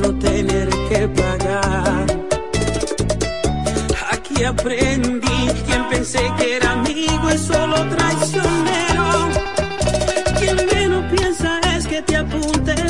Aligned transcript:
otro 0.00 0.14
tener 0.18 0.68
que 0.88 1.08
pagar. 1.08 2.06
Aquí 4.12 4.44
aprendí 4.44 5.48
quien 5.66 5.88
pensé 5.90 6.20
que 6.38 6.56
era 6.56 6.72
amigo 6.72 7.30
y 7.34 7.38
solo 7.38 7.76
traicionero. 7.88 9.28
Quien 10.38 10.56
menos 10.66 11.04
piensa 11.12 11.60
es 11.76 11.86
que 11.86 12.02
te 12.02 12.16
apunte 12.16 12.89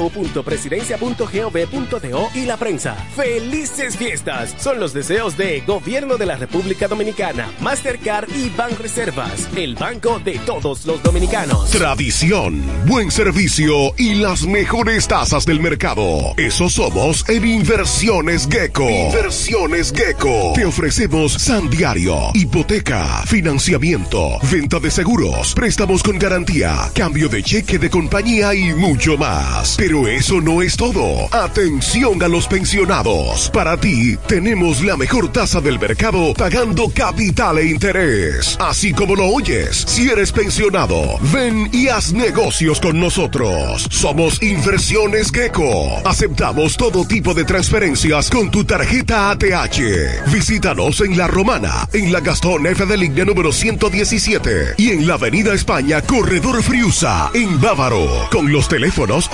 www.presidencia.gov.do 0.01 2.29
y 2.33 2.45
la 2.45 2.57
prensa. 2.57 2.95
¡Felices 3.15 3.95
fiestas! 3.97 4.55
Son 4.57 4.79
los 4.79 4.93
deseos 4.93 5.37
de 5.37 5.61
Gobierno 5.61 6.17
de 6.17 6.25
la 6.25 6.37
República 6.37 6.87
Dominicana, 6.87 7.51
Mastercard 7.59 8.29
y 8.35 8.49
Banreservas, 8.49 9.47
el 9.55 9.75
banco 9.75 10.19
de 10.19 10.39
todos 10.39 10.85
los 10.85 11.03
dominicanos. 11.03 11.69
Tradición, 11.71 12.63
buen 12.85 13.11
servicio 13.11 13.93
y 13.97 14.15
las 14.15 14.45
mejores 14.45 15.07
tasas 15.07 15.45
del 15.45 15.59
mercado. 15.59 16.33
Eso 16.37 16.69
somos 16.69 17.27
en 17.29 17.45
Inversiones 17.45 18.47
Gecko. 18.49 18.89
Inversiones 18.89 19.93
Gecko. 19.93 20.53
Te 20.55 20.65
ofrecemos 20.65 21.33
San 21.33 21.69
Diario, 21.69 22.31
hipoteca, 22.33 23.23
financiamiento, 23.25 24.39
venta 24.51 24.79
de 24.79 24.89
seguros, 24.89 25.53
préstamos 25.53 26.01
con 26.03 26.17
garantía, 26.17 26.89
cambio 26.93 27.27
de 27.29 27.43
cheque 27.43 27.77
de 27.77 27.89
compañía 27.89 28.53
y 28.53 28.73
mucho 28.73 29.17
más. 29.17 29.75
Pero 29.77 29.90
eso 29.91 30.39
no 30.41 30.61
es 30.61 30.77
todo. 30.77 31.27
Atención 31.31 32.23
a 32.23 32.27
los 32.27 32.47
pensionados. 32.47 33.49
Para 33.51 33.77
ti 33.77 34.17
tenemos 34.27 34.81
la 34.81 34.95
mejor 34.95 35.31
tasa 35.31 35.59
del 35.59 35.79
mercado 35.79 36.33
pagando 36.33 36.89
capital 36.89 37.57
e 37.57 37.65
interés. 37.67 38.57
Así 38.59 38.93
como 38.93 39.15
lo 39.15 39.27
oyes, 39.27 39.83
si 39.87 40.09
eres 40.09 40.31
pensionado, 40.31 41.19
ven 41.33 41.69
y 41.73 41.89
haz 41.89 42.13
negocios 42.13 42.79
con 42.79 42.99
nosotros. 42.99 43.87
Somos 43.91 44.41
Inversiones 44.41 45.31
Gecko. 45.31 46.01
Aceptamos 46.05 46.77
todo 46.77 47.05
tipo 47.05 47.33
de 47.33 47.43
transferencias 47.43 48.29
con 48.29 48.49
tu 48.49 48.63
tarjeta 48.63 49.31
ATH. 49.31 50.31
Visítanos 50.31 51.01
en 51.01 51.17
La 51.17 51.27
Romana, 51.27 51.87
en 51.91 52.13
la 52.13 52.21
Gastón 52.21 52.65
F 52.65 52.85
de 52.85 52.97
línea 52.97 53.25
número 53.25 53.51
117 53.51 54.75
y 54.77 54.91
en 54.91 55.05
la 55.05 55.15
Avenida 55.15 55.53
España, 55.53 56.01
Corredor 56.01 56.63
Friusa, 56.63 57.29
en 57.33 57.59
Bávaro, 57.59 58.29
con 58.31 58.51
los 58.51 58.69
teléfonos 58.69 59.29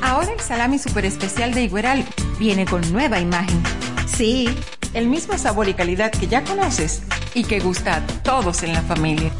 Ahora 0.00 0.32
el 0.32 0.40
salami 0.40 0.78
super 0.78 1.04
especial 1.04 1.52
de 1.52 1.64
Igueral 1.64 2.04
viene 2.38 2.64
con 2.64 2.80
nueva 2.92 3.20
imagen. 3.20 3.62
Sí, 4.06 4.48
el 4.94 5.06
mismo 5.06 5.36
sabor 5.36 5.68
y 5.68 5.74
calidad 5.74 6.10
que 6.10 6.28
ya 6.28 6.42
conoces 6.44 7.02
y 7.34 7.44
que 7.44 7.60
gusta 7.60 7.96
a 7.96 8.06
todos 8.22 8.62
en 8.62 8.72
la 8.72 8.80
familia. 8.82 9.30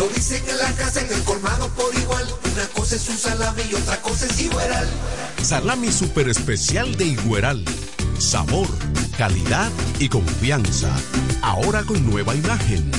Lo 0.00 0.08
dicen 0.08 0.42
en 0.48 0.56
la 0.56 0.72
casa, 0.76 1.02
en 1.02 1.12
el 1.12 1.22
colmado 1.24 1.68
por 1.74 1.94
igual. 1.94 2.26
Una 2.54 2.66
cosa 2.68 2.96
es 2.96 3.06
un 3.10 3.18
salami 3.18 3.60
y 3.70 3.74
otra 3.74 4.00
cosa 4.00 4.24
es 4.24 4.40
Igueral. 4.40 4.88
Salami 5.42 5.92
super 5.92 6.26
especial 6.26 6.96
de 6.96 7.04
Igueral. 7.04 7.62
Sabor, 8.18 8.66
calidad 9.18 9.70
y 9.98 10.08
confianza. 10.08 10.90
Ahora 11.42 11.82
con 11.82 12.02
nueva 12.10 12.34
imagen. 12.34 12.90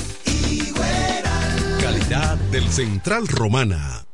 Calidad 1.81 2.38
del 2.51 2.71
Central 2.71 3.27
Romana. 3.27 4.06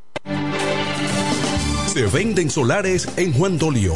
Se 1.93 2.05
venden 2.05 2.49
solares 2.49 3.09
en 3.17 3.33
Juan 3.33 3.57
Dolio 3.57 3.95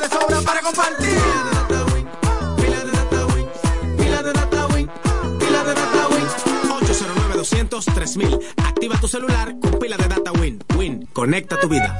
De 0.00 0.08
sobra 0.08 0.40
para 0.42 0.60
compartir. 0.60 1.18
Pila 2.56 2.84
de 2.84 2.90
data 2.92 3.26
win, 3.34 3.48
pila 3.96 4.22
de 4.22 4.32
data 4.32 4.66
win, 4.66 4.90
pila 5.38 5.64
de 5.64 5.74
data 5.74 6.08
win, 6.08 6.28
809 6.70 7.34
200 7.36 7.84
3000 7.84 8.38
Activa 8.82 8.98
tu 8.98 9.06
celular 9.06 9.54
con 9.60 9.78
pila 9.78 9.96
de 9.96 10.08
data 10.08 10.32
Win. 10.32 10.58
Win, 10.76 11.06
conecta 11.12 11.56
tu 11.60 11.68
vida. 11.68 11.90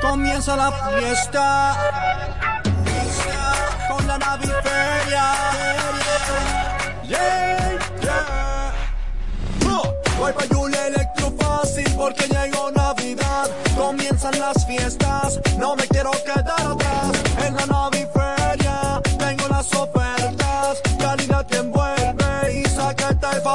Comienza 0.00 0.54
la 0.54 0.70
fiesta 0.70 1.76
con 3.88 4.06
la 4.06 4.16
naviferia. 4.18 5.24
Yeah, 7.08 7.78
yeah. 8.00 8.72
Oh, 9.68 9.92
voy 10.18 10.32
pa' 10.32 10.54
Julia 10.54 10.86
Electro 10.86 11.32
fácil 11.36 11.92
porque 11.96 12.28
llegó. 12.28 12.77
Comienzan 14.20 14.40
las 14.40 14.66
fiestas, 14.66 15.40
no 15.58 15.76
me 15.76 15.86
quiero 15.86 16.10
quedar 16.24 16.77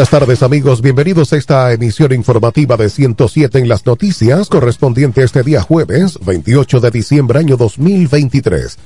Buenas 0.00 0.18
tardes 0.18 0.42
amigos, 0.42 0.80
bienvenidos 0.80 1.34
a 1.34 1.36
esta 1.36 1.70
emisión 1.74 2.14
informativa 2.14 2.78
de 2.78 2.88
107 2.88 3.58
en 3.58 3.68
las 3.68 3.84
noticias 3.84 4.48
correspondiente 4.48 5.20
a 5.20 5.26
este 5.26 5.42
día 5.42 5.60
jueves 5.60 6.18
28 6.24 6.80
de 6.80 6.90
diciembre 6.90 7.38
año 7.38 7.58
2023. 7.58 8.78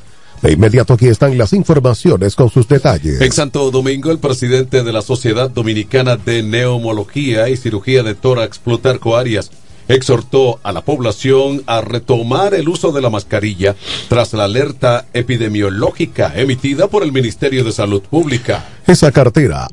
De 0.43 0.51
inmediato 0.51 0.95
aquí 0.95 1.07
están 1.07 1.39
las 1.39 1.53
informaciones 1.53 2.35
con 2.35 2.51
sus 2.51 2.67
detalles. 2.67 3.21
En 3.21 3.31
Santo 3.31 3.71
Domingo, 3.71 4.11
el 4.11 4.19
presidente 4.19 4.83
de 4.83 4.93
la 4.93 5.03
Sociedad 5.03 5.49
Dominicana 5.49 6.17
de 6.17 6.43
Neumología 6.43 7.49
y 7.49 7.57
Cirugía 7.57 8.03
de 8.03 8.17
Tórax, 8.17 8.59
Plutarco 8.59 9.17
Arias, 9.17 9.53
exhortó 9.87 10.59
a 10.65 10.73
la 10.73 10.81
población 10.81 11.63
a 11.67 11.81
retomar 11.81 12.55
el 12.55 12.69
uso 12.69 12.91
de 12.91 13.03
la 13.03 13.11
mascarilla 13.11 13.77
tras 14.09 14.33
la 14.33 14.47
alerta 14.47 15.07
epidemiológica 15.13 16.33
emitida 16.35 16.89
por 16.89 17.05
el 17.05 17.13
Ministerio 17.13 17.63
de 17.63 17.71
Salud 17.71 18.03
Pública. 18.03 18.67
Esa 18.89 19.13
cartera 19.13 19.69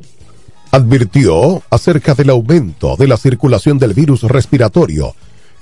advirtió 0.72 1.62
acerca 1.70 2.16
del 2.16 2.30
aumento 2.30 2.96
de 2.96 3.08
la 3.08 3.18
circulación 3.18 3.78
del 3.78 3.94
virus 3.94 4.24
respiratorio, 4.24 5.14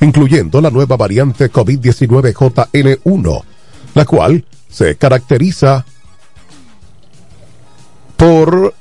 incluyendo 0.02 0.62
la 0.62 0.70
nueva 0.70 0.96
variante 0.98 1.52
COVID-19 1.52 2.34
JN1, 2.34 3.44
la 3.96 4.06
cual 4.06 4.46
se 4.70 4.96
caracteriza 4.96 5.86
por 8.16 8.74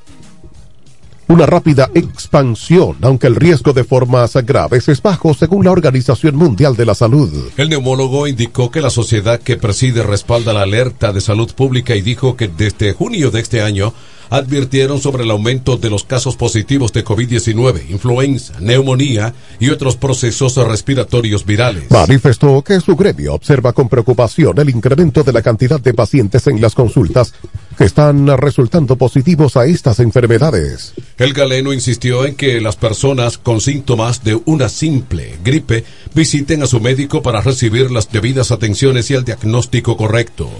una 1.29 1.45
rápida 1.45 1.91
expansión, 1.95 2.97
aunque 3.03 3.27
el 3.27 3.37
riesgo 3.37 3.73
de 3.73 3.85
formas 3.85 4.35
graves 4.45 4.89
es 4.89 5.03
bajo 5.03 5.35
según 5.35 5.65
la 5.65 5.73
Organización 5.73 6.37
Mundial 6.37 6.75
de 6.75 6.87
la 6.87 6.95
Salud. 6.95 7.31
El 7.57 7.69
neumólogo 7.69 8.27
indicó 8.27 8.71
que 8.71 8.81
la 8.81 8.89
sociedad 8.91 9.39
que 9.39 9.59
preside 9.59 10.03
respalda 10.03 10.55
la 10.55 10.63
alerta 10.63 11.13
de 11.13 11.21
salud 11.21 11.53
pública 11.55 11.95
y 11.95 12.01
dijo 12.01 12.35
que 12.35 12.49
desde 12.49 12.95
junio 12.95 13.31
de 13.31 13.41
este 13.41 13.61
año 13.61 13.93
advirtieron 14.31 15.01
sobre 15.01 15.25
el 15.25 15.31
aumento 15.31 15.77
de 15.77 15.91
los 15.91 16.05
casos 16.05 16.37
positivos 16.37 16.93
de 16.93 17.05
COVID-19, 17.05 17.91
influenza, 17.91 18.55
neumonía 18.61 19.35
y 19.59 19.71
otros 19.71 19.97
procesos 19.97 20.57
respiratorios 20.57 21.45
virales. 21.45 21.91
Manifestó 21.91 22.63
que 22.63 22.81
su 22.81 22.97
gremio 22.97 23.35
observa 23.35 23.73
con 23.73 23.89
preocupación 23.89 24.59
el 24.59 24.71
incremento 24.71 25.23
de 25.23 25.33
la 25.33 25.43
cantidad 25.43 25.81
de 25.81 25.95
pacientes 25.95 26.47
en 26.47 26.61
las 26.61 26.75
consultas 26.75 27.35
que 27.77 27.85
están 27.85 28.27
resultando 28.39 28.97
positivos 28.97 29.57
a 29.57 29.65
estas 29.67 30.01
enfermedades. 30.01 30.95
El 31.17 31.33
galeno 31.33 31.73
insistió 31.73 32.27
en 32.27 32.35
que 32.35 32.61
las 32.61 32.77
personas 32.77 33.39
con 33.39 33.61
síntomas 33.61 34.25
de 34.25 34.41
una 34.47 34.69
simple 34.69 35.39
gripe 35.45 35.85
visiten 36.15 36.63
a 36.63 36.67
su 36.67 36.81
médico 36.81 37.23
para 37.23 37.41
recibir 37.41 37.91
las 37.91 38.11
debidas 38.11 38.51
atenciones 38.51 39.11
y 39.11 39.15
el 39.15 39.25
diagnóstico 39.25 39.97
correcto. 39.97 40.51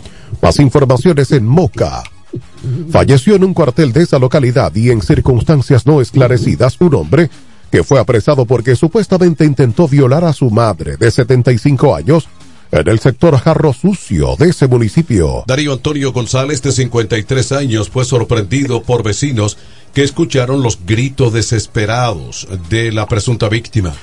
Más 0.41 0.59
informaciones 0.61 1.33
en 1.33 1.47
Moca. 1.47 2.05
Falleció 2.91 3.37
en 3.37 3.45
un 3.45 3.55
cuartel 3.55 3.93
de 3.93 4.03
esa 4.03 4.19
localidad 4.19 4.75
y 4.75 4.91
en 4.91 5.03
circunstancias 5.03 5.87
no 5.87 6.01
esclarecidas 6.01 6.77
un 6.81 6.95
hombre 6.95 7.31
que 7.71 7.85
fue 7.85 8.01
apresado 8.01 8.47
porque 8.47 8.77
supuestamente 8.77 9.45
intentó 9.45 9.89
violar 9.89 10.25
a 10.25 10.33
su 10.33 10.51
madre 10.51 10.97
de 10.97 11.11
75 11.11 11.95
años 11.95 12.29
en 12.71 12.89
el 12.89 12.99
sector 12.99 13.37
Jarro 13.39 13.73
Sucio 13.73 14.37
de 14.39 14.51
ese 14.51 14.67
municipio. 14.67 15.45
Darío 15.47 15.73
Antonio 15.73 16.13
González, 16.13 16.63
de 16.63 16.73
53 16.73 17.53
años, 17.53 17.89
fue 17.89 18.05
sorprendido 18.05 18.83
por 18.83 19.03
vecinos 19.03 19.57
que 19.95 20.03
escucharon 20.03 20.63
los 20.63 20.79
gritos 20.85 21.33
desesperados 21.33 22.47
de 22.69 22.93
la 22.93 23.07
presunta 23.07 23.49
víctima. 23.49 23.95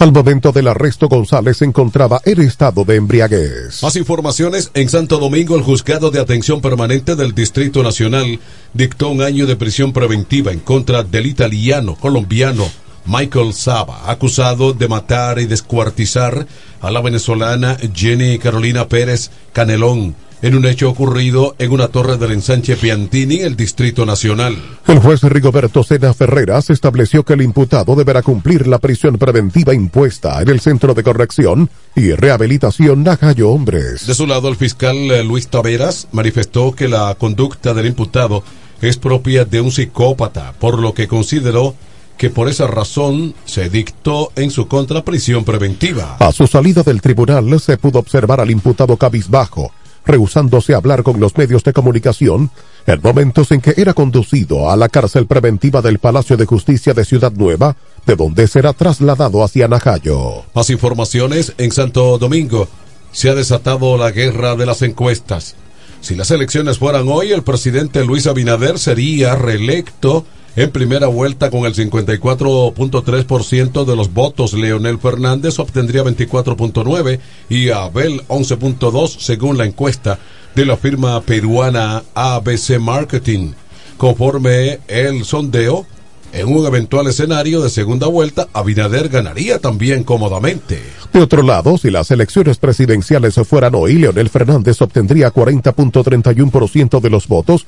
Al 0.00 0.12
momento 0.12 0.50
del 0.50 0.66
arresto, 0.66 1.08
González 1.08 1.58
se 1.58 1.66
encontraba 1.66 2.22
en 2.24 2.40
estado 2.40 2.86
de 2.86 2.96
embriaguez. 2.96 3.82
Más 3.82 3.96
informaciones, 3.96 4.70
en 4.72 4.88
Santo 4.88 5.18
Domingo, 5.18 5.56
el 5.56 5.62
juzgado 5.62 6.10
de 6.10 6.18
atención 6.18 6.62
permanente 6.62 7.16
del 7.16 7.34
Distrito 7.34 7.82
Nacional 7.82 8.40
dictó 8.72 9.10
un 9.10 9.20
año 9.20 9.44
de 9.44 9.56
prisión 9.56 9.92
preventiva 9.92 10.52
en 10.52 10.60
contra 10.60 11.02
del 11.02 11.26
italiano 11.26 11.96
colombiano 11.96 12.66
Michael 13.04 13.52
Saba, 13.52 14.10
acusado 14.10 14.72
de 14.72 14.88
matar 14.88 15.38
y 15.38 15.44
descuartizar 15.44 16.46
a 16.80 16.90
la 16.90 17.02
venezolana 17.02 17.76
Jenny 17.94 18.38
Carolina 18.38 18.88
Pérez 18.88 19.30
Canelón 19.52 20.14
en 20.42 20.54
un 20.54 20.66
hecho 20.66 20.88
ocurrido 20.88 21.54
en 21.58 21.72
una 21.72 21.88
torre 21.88 22.16
del 22.16 22.32
ensanche 22.32 22.76
Piantini, 22.76 23.40
el 23.40 23.56
Distrito 23.56 24.06
Nacional. 24.06 24.56
El 24.86 24.98
juez 24.98 25.22
Rigoberto 25.22 25.82
Sena 25.84 26.14
Ferreras 26.14 26.70
estableció 26.70 27.24
que 27.24 27.34
el 27.34 27.42
imputado 27.42 27.94
deberá 27.94 28.22
cumplir 28.22 28.66
la 28.66 28.78
prisión 28.78 29.18
preventiva 29.18 29.74
impuesta 29.74 30.40
en 30.40 30.48
el 30.48 30.60
Centro 30.60 30.94
de 30.94 31.02
Corrección 31.02 31.68
y 31.94 32.12
Rehabilitación 32.12 33.02
Najayo 33.02 33.50
Hombres. 33.50 34.06
De 34.06 34.14
su 34.14 34.26
lado, 34.26 34.48
el 34.48 34.56
fiscal 34.56 34.96
eh, 34.96 35.24
Luis 35.24 35.48
Taveras 35.48 36.08
manifestó 36.12 36.72
que 36.72 36.88
la 36.88 37.14
conducta 37.18 37.74
del 37.74 37.86
imputado 37.86 38.42
es 38.80 38.96
propia 38.96 39.44
de 39.44 39.60
un 39.60 39.70
psicópata, 39.70 40.54
por 40.58 40.78
lo 40.78 40.94
que 40.94 41.06
consideró 41.06 41.74
que 42.20 42.28
por 42.28 42.50
esa 42.50 42.66
razón 42.66 43.34
se 43.46 43.70
dictó 43.70 44.30
en 44.36 44.50
su 44.50 44.68
contra 44.68 45.02
prisión 45.02 45.42
preventiva. 45.42 46.16
A 46.18 46.32
su 46.32 46.46
salida 46.46 46.82
del 46.82 47.00
tribunal 47.00 47.58
se 47.60 47.78
pudo 47.78 47.98
observar 47.98 48.40
al 48.40 48.50
imputado 48.50 48.98
cabizbajo, 48.98 49.72
rehusándose 50.04 50.74
a 50.74 50.78
hablar 50.78 51.02
con 51.02 51.20
los 51.20 51.36
medios 51.36 51.64
de 51.64 51.72
comunicación 51.72 52.50
en 52.86 53.00
momentos 53.02 53.50
en 53.52 53.60
que 53.60 53.74
era 53.76 53.94
conducido 53.94 54.70
a 54.70 54.76
la 54.76 54.88
cárcel 54.88 55.26
preventiva 55.26 55.82
del 55.82 55.98
Palacio 55.98 56.36
de 56.36 56.46
Justicia 56.46 56.94
de 56.94 57.04
Ciudad 57.04 57.32
Nueva, 57.32 57.76
de 58.06 58.16
donde 58.16 58.46
será 58.46 58.72
trasladado 58.72 59.44
hacia 59.44 59.68
Najayo. 59.68 60.44
Más 60.54 60.70
informaciones 60.70 61.52
en 61.58 61.72
Santo 61.72 62.18
Domingo. 62.18 62.68
Se 63.12 63.28
ha 63.28 63.34
desatado 63.34 63.96
la 63.96 64.10
guerra 64.10 64.56
de 64.56 64.66
las 64.66 64.82
encuestas. 64.82 65.56
Si 66.00 66.14
las 66.14 66.30
elecciones 66.30 66.78
fueran 66.78 67.08
hoy, 67.08 67.32
el 67.32 67.42
presidente 67.42 68.04
Luis 68.04 68.26
Abinader 68.26 68.78
sería 68.78 69.34
reelecto 69.34 70.24
en 70.56 70.70
primera 70.70 71.06
vuelta 71.06 71.50
con 71.50 71.64
el 71.64 71.74
54.3% 71.74 73.84
de 73.84 73.96
los 73.96 74.12
votos, 74.12 74.52
Leonel 74.52 74.98
Fernández 74.98 75.58
obtendría 75.58 76.02
24.9 76.02 77.20
y 77.48 77.70
Abel 77.70 78.22
11.2 78.28 79.18
según 79.18 79.58
la 79.58 79.66
encuesta 79.66 80.18
de 80.54 80.66
la 80.66 80.76
firma 80.76 81.20
peruana 81.20 82.02
ABC 82.14 82.78
Marketing. 82.80 83.52
Conforme 83.96 84.80
el 84.88 85.24
sondeo, 85.24 85.86
en 86.32 86.48
un 86.48 86.64
eventual 86.64 87.08
escenario 87.08 87.60
de 87.60 87.70
segunda 87.70 88.06
vuelta, 88.06 88.48
Abinader 88.52 89.08
ganaría 89.08 89.58
también 89.58 90.04
cómodamente. 90.04 90.80
De 91.12 91.20
otro 91.20 91.42
lado, 91.42 91.76
si 91.76 91.90
las 91.90 92.10
elecciones 92.12 92.58
presidenciales 92.58 93.34
fueran 93.46 93.74
hoy, 93.74 93.94
Leonel 93.94 94.30
Fernández 94.30 94.80
obtendría 94.80 95.32
40.31% 95.32 97.00
de 97.00 97.10
los 97.10 97.26
votos, 97.26 97.66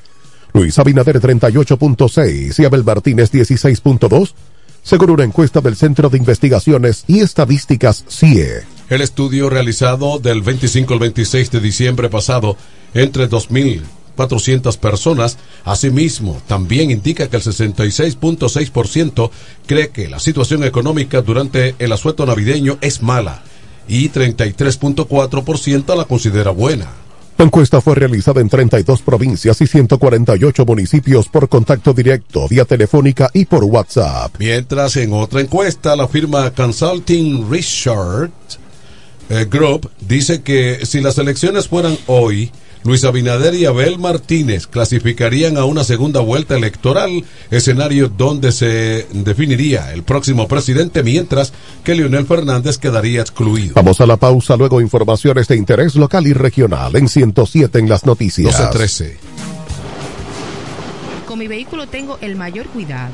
Luis 0.53 0.77
Abinader 0.77 1.19
38.6 1.19 2.59
y 2.59 2.65
Abel 2.65 2.83
Martínez 2.83 3.31
16.2, 3.31 4.33
según 4.83 5.09
una 5.09 5.23
encuesta 5.23 5.61
del 5.61 5.75
Centro 5.75 6.09
de 6.09 6.17
Investigaciones 6.19 7.05
y 7.07 7.21
Estadísticas 7.21 8.05
CIE. 8.07 8.61
El 8.89 9.01
estudio 9.01 9.49
realizado 9.49 10.19
del 10.19 10.43
25 10.43 10.93
al 10.93 10.99
26 10.99 11.49
de 11.51 11.59
diciembre 11.59 12.09
pasado 12.09 12.55
entre 12.93 13.27
2.400 13.27 14.77
personas, 14.77 15.39
asimismo, 15.65 16.39
también 16.47 16.91
indica 16.91 17.27
que 17.29 17.37
el 17.37 17.43
66.6% 17.43 19.31
cree 19.65 19.89
que 19.89 20.07
la 20.07 20.19
situación 20.19 20.63
económica 20.63 21.21
durante 21.23 21.75
el 21.79 21.91
asueto 21.91 22.27
navideño 22.27 22.77
es 22.81 23.01
mala 23.01 23.41
y 23.87 24.09
33.4% 24.09 25.95
la 25.95 26.05
considera 26.05 26.51
buena. 26.51 27.02
La 27.37 27.45
encuesta 27.45 27.81
fue 27.81 27.95
realizada 27.95 28.41
en 28.41 28.49
32 28.49 29.01
provincias 29.01 29.59
y 29.61 29.67
148 29.67 30.65
municipios 30.65 31.27
por 31.27 31.49
contacto 31.49 31.93
directo, 31.93 32.47
vía 32.47 32.65
telefónica 32.65 33.29
y 33.33 33.45
por 33.45 33.63
WhatsApp. 33.63 34.35
Mientras 34.39 34.95
en 34.97 35.13
otra 35.13 35.41
encuesta, 35.41 35.95
la 35.95 36.07
firma 36.07 36.51
Consulting 36.51 37.49
Research 37.49 38.31
eh, 39.29 39.45
Group 39.49 39.89
dice 39.99 40.41
que 40.41 40.85
si 40.85 41.01
las 41.01 41.17
elecciones 41.17 41.67
fueran 41.67 41.97
hoy, 42.07 42.51
Luis 42.83 43.03
Abinader 43.03 43.53
y 43.55 43.65
Abel 43.65 43.97
Martínez 43.97 44.67
clasificarían 44.67 45.57
a 45.57 45.65
una 45.65 45.83
segunda 45.83 46.19
vuelta 46.19 46.55
electoral, 46.55 47.23
escenario 47.49 48.09
donde 48.09 48.51
se 48.51 49.07
definiría 49.11 49.93
el 49.93 50.03
próximo 50.03 50.47
presidente, 50.47 51.03
mientras 51.03 51.53
que 51.83 51.95
Leonel 51.95 52.25
Fernández 52.25 52.77
quedaría 52.77 53.21
excluido. 53.21 53.73
Vamos 53.75 54.01
a 54.01 54.05
la 54.05 54.17
pausa, 54.17 54.57
luego 54.57 54.81
informaciones 54.81 55.47
de 55.47 55.55
interés 55.55 55.95
local 55.95 56.27
y 56.27 56.33
regional 56.33 56.95
en 56.95 57.07
107 57.07 57.79
en 57.79 57.89
las 57.89 58.05
noticias. 58.05 58.59
12-13. 58.73 59.13
Con 61.27 61.39
mi 61.39 61.47
vehículo 61.47 61.87
tengo 61.87 62.17
el 62.21 62.35
mayor 62.35 62.67
cuidado. 62.67 63.13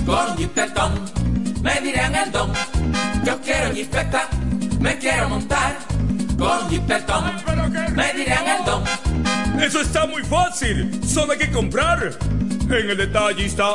con 0.04 0.36
jipetón, 0.36 1.00
me 1.62 1.80
dirán 1.80 2.14
el 2.14 2.30
don. 2.32 2.52
Yo 3.24 3.40
quiero 3.42 3.72
jipeta, 3.74 4.28
me 4.80 4.98
quiero 4.98 5.28
montar 5.28 5.78
con 6.38 6.68
jipetón, 6.68 7.24
me 7.94 8.12
dirán 8.14 8.48
el 8.48 8.64
don. 8.64 8.82
Eso 9.62 9.83
está 9.83 10.07
muy 10.07 10.23
fácil, 10.23 11.00
solo 11.07 11.33
hay 11.33 11.38
que 11.38 11.50
comprar. 11.50 12.19
En 12.71 12.90
el 12.90 12.97
detallista 12.97 13.75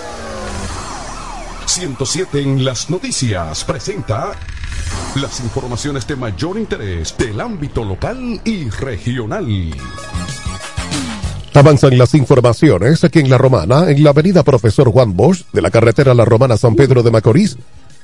107 1.71 2.41
en 2.41 2.65
las 2.65 2.89
noticias 2.89 3.63
presenta 3.63 4.33
las 5.15 5.39
informaciones 5.39 6.05
de 6.05 6.17
mayor 6.17 6.57
interés 6.57 7.15
del 7.17 7.39
ámbito 7.39 7.85
local 7.85 8.41
y 8.43 8.69
regional. 8.69 9.71
Avanzan 11.53 11.97
las 11.97 12.13
informaciones 12.13 13.05
aquí 13.05 13.19
en 13.19 13.29
La 13.29 13.37
Romana, 13.37 13.89
en 13.89 14.03
la 14.03 14.09
avenida 14.09 14.43
Profesor 14.43 14.91
Juan 14.91 15.15
Bosch, 15.15 15.45
de 15.53 15.61
la 15.61 15.71
carretera 15.71 16.13
La 16.13 16.25
Romana 16.25 16.57
San 16.57 16.75
Pedro 16.75 17.03
de 17.03 17.11
Macorís. 17.11 17.57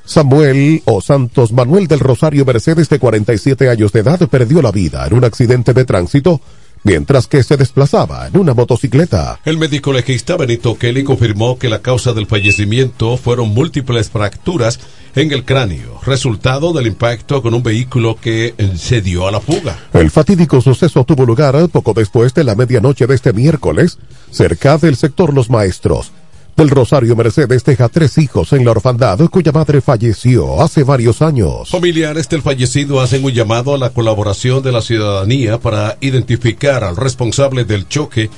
Samuel 0.06 0.80
o 0.86 1.02
Santos 1.02 1.52
Manuel 1.52 1.88
del 1.88 2.00
Rosario 2.00 2.46
Mercedes, 2.46 2.88
de 2.88 2.98
47 2.98 3.68
años 3.68 3.92
de 3.92 4.00
edad, 4.00 4.26
perdió 4.30 4.62
la 4.62 4.72
vida 4.72 5.06
en 5.06 5.12
un 5.12 5.24
accidente 5.24 5.74
de 5.74 5.84
tránsito 5.84 6.40
mientras 6.84 7.26
que 7.26 7.42
se 7.42 7.56
desplazaba 7.56 8.28
en 8.28 8.36
una 8.36 8.54
motocicleta. 8.54 9.40
El 9.44 9.58
médico 9.58 9.92
legista 9.92 10.36
Benito 10.36 10.78
Kelly 10.78 11.04
confirmó 11.04 11.58
que 11.58 11.68
la 11.68 11.80
causa 11.80 12.12
del 12.12 12.26
fallecimiento 12.26 13.16
fueron 13.16 13.50
múltiples 13.50 14.10
fracturas 14.10 14.80
en 15.14 15.32
el 15.32 15.44
cráneo, 15.44 16.00
resultado 16.04 16.72
del 16.72 16.86
impacto 16.86 17.42
con 17.42 17.54
un 17.54 17.62
vehículo 17.62 18.16
que 18.20 18.54
se 18.76 19.00
dio 19.00 19.26
a 19.26 19.32
la 19.32 19.40
fuga. 19.40 19.76
El 19.92 20.10
fatídico 20.10 20.60
suceso 20.60 21.04
tuvo 21.04 21.24
lugar 21.24 21.48
poco 21.68 21.94
después 21.94 22.34
de 22.34 22.44
la 22.44 22.54
medianoche 22.54 23.06
de 23.06 23.14
este 23.14 23.32
miércoles, 23.32 23.98
cerca 24.30 24.76
del 24.78 24.96
sector 24.96 25.32
Los 25.32 25.50
Maestros. 25.50 26.12
Del 26.58 26.70
Rosario 26.70 27.14
Mercedes 27.14 27.62
deja 27.62 27.88
tres 27.88 28.18
hijos 28.18 28.52
en 28.52 28.64
la 28.64 28.72
orfandad 28.72 29.20
cuya 29.30 29.52
madre 29.52 29.80
falleció 29.80 30.60
hace 30.60 30.82
varios 30.82 31.22
años. 31.22 31.70
Familiares 31.70 32.28
del 32.28 32.42
fallecido 32.42 33.00
hacen 33.00 33.24
un 33.24 33.30
llamado 33.30 33.76
a 33.76 33.78
la 33.78 33.90
colaboración 33.90 34.60
de 34.64 34.72
la 34.72 34.82
ciudadanía 34.82 35.60
para 35.60 35.98
identificar 36.00 36.82
al 36.82 36.96
responsable 36.96 37.64
del 37.64 37.86
choque, 37.86 38.28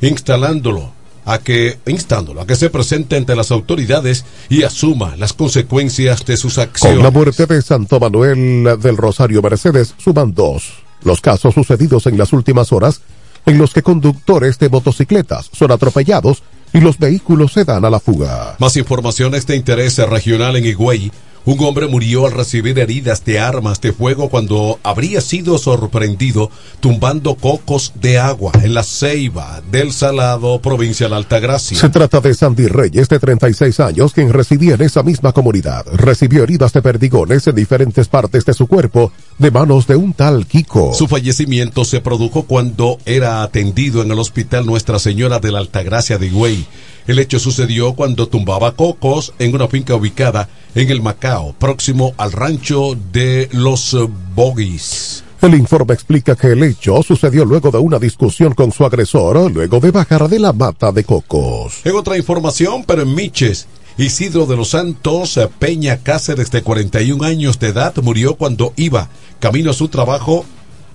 instalándolo 0.00 0.90
a 1.26 1.36
que 1.36 1.78
instándolo 1.86 2.40
a 2.40 2.46
que 2.46 2.56
se 2.56 2.70
presente 2.70 3.18
ante 3.18 3.36
las 3.36 3.50
autoridades 3.50 4.24
y 4.48 4.62
asuma 4.62 5.14
las 5.16 5.34
consecuencias 5.34 6.24
de 6.24 6.38
sus 6.38 6.56
acciones. 6.56 6.96
Con 6.96 7.04
la 7.04 7.10
muerte 7.10 7.44
de 7.44 7.60
Santo 7.60 8.00
Manuel 8.00 8.80
del 8.80 8.96
Rosario 8.96 9.42
Mercedes 9.42 9.94
suman 9.98 10.32
dos 10.32 10.82
los 11.02 11.20
casos 11.20 11.52
sucedidos 11.52 12.06
en 12.06 12.16
las 12.16 12.32
últimas 12.32 12.72
horas 12.72 13.02
en 13.44 13.58
los 13.58 13.74
que 13.74 13.82
conductores 13.82 14.58
de 14.58 14.70
motocicletas 14.70 15.50
son 15.52 15.72
atropellados 15.72 16.42
y 16.76 16.80
los 16.80 16.98
vehículos 16.98 17.52
se 17.54 17.64
dan 17.64 17.84
a 17.84 17.90
la 17.90 17.98
fuga. 17.98 18.56
Más 18.58 18.76
informaciones 18.76 19.46
de 19.46 19.56
interés 19.56 19.96
regional 19.98 20.56
en 20.56 20.66
Higüey. 20.66 21.10
Un 21.46 21.62
hombre 21.62 21.86
murió 21.86 22.26
al 22.26 22.32
recibir 22.32 22.76
heridas 22.76 23.24
de 23.24 23.38
armas 23.38 23.80
de 23.80 23.92
fuego 23.92 24.28
cuando 24.28 24.80
habría 24.82 25.20
sido 25.20 25.58
sorprendido 25.58 26.50
tumbando 26.80 27.36
cocos 27.36 27.92
de 27.94 28.18
agua 28.18 28.50
en 28.64 28.74
la 28.74 28.82
Ceiba 28.82 29.62
del 29.70 29.92
Salado, 29.92 30.60
provincia 30.60 31.08
de 31.08 31.14
Altagracia. 31.14 31.78
Se 31.78 31.88
trata 31.88 32.20
de 32.20 32.34
Sandy 32.34 32.66
Reyes, 32.66 33.08
de 33.08 33.20
36 33.20 33.78
años, 33.78 34.12
quien 34.12 34.32
residía 34.32 34.74
en 34.74 34.82
esa 34.82 35.04
misma 35.04 35.30
comunidad. 35.30 35.86
Recibió 35.92 36.42
heridas 36.42 36.72
de 36.72 36.82
perdigones 36.82 37.46
en 37.46 37.54
diferentes 37.54 38.08
partes 38.08 38.44
de 38.44 38.52
su 38.52 38.66
cuerpo 38.66 39.12
de 39.38 39.52
manos 39.52 39.86
de 39.86 39.94
un 39.94 40.14
tal 40.14 40.46
Kiko. 40.46 40.94
Su 40.94 41.06
fallecimiento 41.06 41.84
se 41.84 42.00
produjo 42.00 42.42
cuando 42.42 42.98
era 43.06 43.44
atendido 43.44 44.02
en 44.02 44.10
el 44.10 44.18
Hospital 44.18 44.66
Nuestra 44.66 44.98
Señora 44.98 45.38
de 45.38 45.52
la 45.52 45.60
Altagracia 45.60 46.18
de 46.18 46.26
Higüey. 46.26 46.66
El 47.06 47.20
hecho 47.20 47.38
sucedió 47.38 47.94
cuando 47.94 48.26
tumbaba 48.26 48.74
cocos 48.74 49.32
en 49.38 49.54
una 49.54 49.68
finca 49.68 49.94
ubicada 49.94 50.48
en 50.74 50.90
el 50.90 51.00
Macao, 51.00 51.54
próximo 51.58 52.14
al 52.16 52.32
rancho 52.32 52.96
de 53.12 53.48
los 53.52 53.96
Boguis. 54.34 55.22
El 55.40 55.54
informe 55.54 55.94
explica 55.94 56.34
que 56.34 56.48
el 56.48 56.62
hecho 56.64 57.02
sucedió 57.04 57.44
luego 57.44 57.70
de 57.70 57.78
una 57.78 58.00
discusión 58.00 58.54
con 58.54 58.72
su 58.72 58.84
agresor, 58.84 59.52
luego 59.52 59.78
de 59.78 59.92
bajar 59.92 60.28
de 60.28 60.40
la 60.40 60.52
mata 60.52 60.90
de 60.90 61.04
cocos. 61.04 61.80
En 61.84 61.94
otra 61.94 62.16
información, 62.16 62.82
pero 62.84 63.02
en 63.02 63.14
Miches, 63.14 63.68
Isidro 63.98 64.46
de 64.46 64.56
los 64.56 64.70
Santos 64.70 65.38
Peña 65.60 65.98
Cáceres, 65.98 66.50
de 66.50 66.62
41 66.62 67.22
años 67.24 67.60
de 67.60 67.68
edad, 67.68 67.94
murió 68.02 68.34
cuando 68.34 68.72
iba 68.76 69.08
camino 69.38 69.70
a 69.70 69.74
su 69.74 69.88
trabajo 69.88 70.44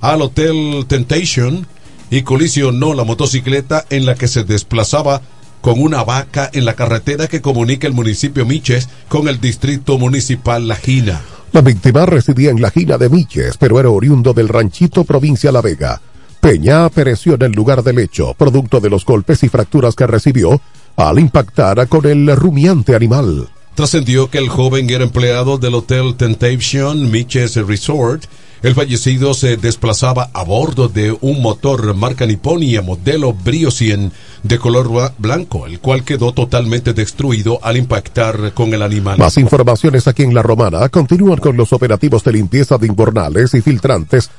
al 0.02 0.22
Hotel 0.22 0.86
Temptation 0.88 1.66
y 2.10 2.24
colisionó 2.24 2.94
la 2.94 3.06
motocicleta 3.06 3.86
en 3.90 4.06
la 4.06 4.16
que 4.16 4.28
se 4.28 4.44
desplazaba 4.44 5.22
con 5.62 5.80
una 5.80 6.04
vaca 6.04 6.50
en 6.54 6.66
la 6.66 6.76
carretera 6.76 7.28
que 7.28 7.42
comunica 7.42 7.88
el 7.88 7.94
municipio 7.94 8.46
Miches 8.46 8.90
con 9.08 9.28
el 9.28 9.40
distrito 9.40 9.98
municipal 9.98 10.68
La 10.68 10.76
Gina. 10.76 11.22
La 11.54 11.62
víctima 11.62 12.06
residía 12.06 12.50
en 12.50 12.62
la 12.62 12.72
Gina 12.72 12.98
de 12.98 13.10
Miches, 13.10 13.58
pero 13.58 13.80
era 13.80 13.90
oriundo 13.90 14.34
del 14.34 14.48
ranchito 14.48 15.04
provincia 15.04 15.52
La 15.52 15.62
Vega. 15.62 16.02
Peña 16.40 16.90
pereció 16.90 17.36
en 17.36 17.44
el 17.44 17.52
lugar 17.52 17.84
del 17.84 18.00
hecho, 18.00 18.34
producto 18.34 18.80
de 18.80 18.90
los 18.90 19.06
golpes 19.06 19.44
y 19.44 19.50
fracturas 19.50 19.96
que 19.96 20.08
recibió 20.08 20.60
al 20.96 21.20
impactar 21.20 21.88
con 21.88 22.06
el 22.06 22.36
rumiante 22.36 22.96
animal. 22.96 23.48
Trascendió 23.76 24.30
que 24.30 24.38
el 24.38 24.50
joven 24.50 24.90
era 24.90 25.04
empleado 25.04 25.58
del 25.58 25.76
Hotel 25.76 26.16
Temptation 26.16 27.10
Miches 27.12 27.56
Resort. 27.56 28.26
El 28.64 28.76
fallecido 28.76 29.34
se 29.34 29.58
desplazaba 29.58 30.30
a 30.34 30.44
bordo 30.44 30.88
de 30.88 31.18
un 31.22 31.42
motor 31.42 31.96
marca 31.96 32.28
Nipponia 32.28 32.84
modelo 32.84 33.34
Brio 33.34 33.72
100 33.72 34.12
de 34.44 34.60
color 34.60 35.14
blanco, 35.18 35.66
el 35.66 35.80
cual 35.80 36.04
quedó 36.04 36.32
totalmente 36.32 36.94
destruido 36.94 37.60
al 37.64 37.78
impactar 37.78 38.54
con 38.54 38.72
el 38.74 38.84
animal. 38.84 39.18
Más 39.18 39.38
informaciones 39.38 40.08
aquí 40.08 40.22
en 40.22 40.36
La 40.36 40.44
Romana 40.44 40.90
continúan 40.90 41.40
con 41.40 41.58
los 41.58 41.74
operativos 41.74 42.24
de 42.24 42.34
limpieza 42.34 42.78
de 42.78 42.86
invernales 42.86 43.52
y 43.56 43.62
filtrantes 43.62 44.30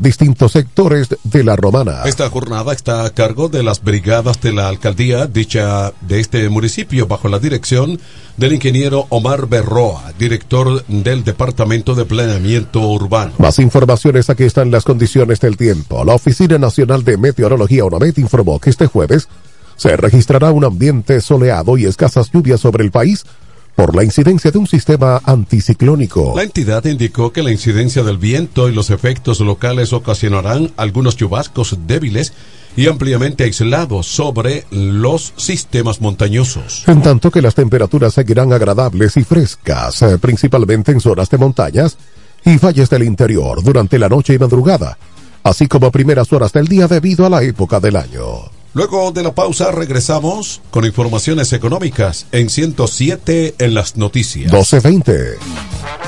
distintos 0.00 0.52
sectores 0.52 1.08
de 1.24 1.44
la 1.44 1.56
romana. 1.56 2.02
Esta 2.04 2.28
jornada 2.30 2.72
está 2.72 3.04
a 3.04 3.10
cargo 3.10 3.48
de 3.48 3.62
las 3.62 3.82
brigadas 3.82 4.40
de 4.40 4.52
la 4.52 4.68
alcaldía 4.68 5.26
dicha 5.26 5.92
de 6.00 6.20
este 6.20 6.48
municipio 6.48 7.06
bajo 7.06 7.28
la 7.28 7.38
dirección 7.38 8.00
del 8.36 8.52
ingeniero 8.52 9.06
Omar 9.08 9.48
Berroa, 9.48 10.12
director 10.18 10.84
del 10.86 11.24
Departamento 11.24 11.94
de 11.94 12.04
Planeamiento 12.04 12.80
Urbano. 12.80 13.32
Más 13.38 13.58
informaciones, 13.58 14.30
aquí 14.30 14.44
están 14.44 14.70
las 14.70 14.84
condiciones 14.84 15.40
del 15.40 15.56
tiempo. 15.56 16.04
La 16.04 16.14
Oficina 16.14 16.58
Nacional 16.58 17.04
de 17.04 17.16
Meteorología 17.16 17.84
UNAMED 17.84 18.16
informó 18.18 18.58
que 18.60 18.70
este 18.70 18.86
jueves 18.86 19.28
se 19.76 19.96
registrará 19.96 20.50
un 20.50 20.64
ambiente 20.64 21.20
soleado 21.20 21.78
y 21.78 21.84
escasas 21.84 22.30
lluvias 22.32 22.60
sobre 22.60 22.84
el 22.84 22.90
país 22.90 23.24
por 23.78 23.94
la 23.94 24.02
incidencia 24.02 24.50
de 24.50 24.58
un 24.58 24.66
sistema 24.66 25.20
anticiclónico. 25.24 26.32
La 26.34 26.42
entidad 26.42 26.84
indicó 26.86 27.32
que 27.32 27.44
la 27.44 27.52
incidencia 27.52 28.02
del 28.02 28.18
viento 28.18 28.68
y 28.68 28.74
los 28.74 28.90
efectos 28.90 29.38
locales 29.38 29.92
ocasionarán 29.92 30.72
algunos 30.76 31.16
chubascos 31.16 31.78
débiles 31.86 32.32
y 32.76 32.88
ampliamente 32.88 33.44
aislados 33.44 34.08
sobre 34.08 34.64
los 34.72 35.32
sistemas 35.36 36.00
montañosos. 36.00 36.82
En 36.88 37.02
tanto 37.02 37.30
que 37.30 37.40
las 37.40 37.54
temperaturas 37.54 38.14
seguirán 38.14 38.52
agradables 38.52 39.16
y 39.16 39.22
frescas, 39.22 40.02
eh, 40.02 40.18
principalmente 40.18 40.90
en 40.90 41.00
zonas 41.00 41.30
de 41.30 41.38
montañas 41.38 41.98
y 42.44 42.56
valles 42.56 42.90
del 42.90 43.04
interior 43.04 43.62
durante 43.62 43.96
la 44.00 44.08
noche 44.08 44.34
y 44.34 44.40
madrugada, 44.40 44.98
así 45.44 45.68
como 45.68 45.92
primeras 45.92 46.32
horas 46.32 46.52
del 46.52 46.66
día 46.66 46.88
debido 46.88 47.26
a 47.26 47.30
la 47.30 47.44
época 47.44 47.78
del 47.78 47.94
año. 47.94 48.57
Luego 48.74 49.10
de 49.12 49.22
la 49.22 49.34
pausa 49.34 49.72
regresamos 49.72 50.60
con 50.70 50.84
informaciones 50.84 51.52
económicas 51.52 52.26
en 52.32 52.50
107 52.50 53.54
en 53.58 53.74
las 53.74 53.96
noticias. 53.96 54.52
1220. 54.52 56.07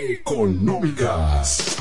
Económicas. 0.00 1.76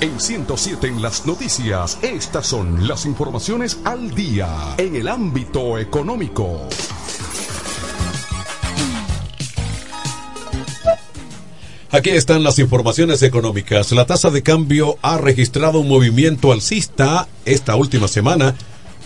En 0.00 0.18
107 0.18 0.88
en 0.88 1.00
las 1.00 1.26
noticias, 1.26 1.96
estas 2.02 2.48
son 2.48 2.88
las 2.88 3.06
informaciones 3.06 3.78
al 3.84 4.12
día 4.16 4.74
en 4.78 4.96
el 4.96 5.06
ámbito 5.06 5.78
económico. 5.78 6.68
Aquí 11.90 12.10
están 12.10 12.42
las 12.42 12.58
informaciones 12.58 13.22
económicas. 13.22 13.92
La 13.92 14.04
tasa 14.04 14.30
de 14.30 14.42
cambio 14.42 14.98
ha 15.00 15.18
registrado 15.18 15.78
un 15.78 15.88
movimiento 15.88 16.50
alcista 16.50 17.28
esta 17.44 17.76
última 17.76 18.08
semana 18.08 18.56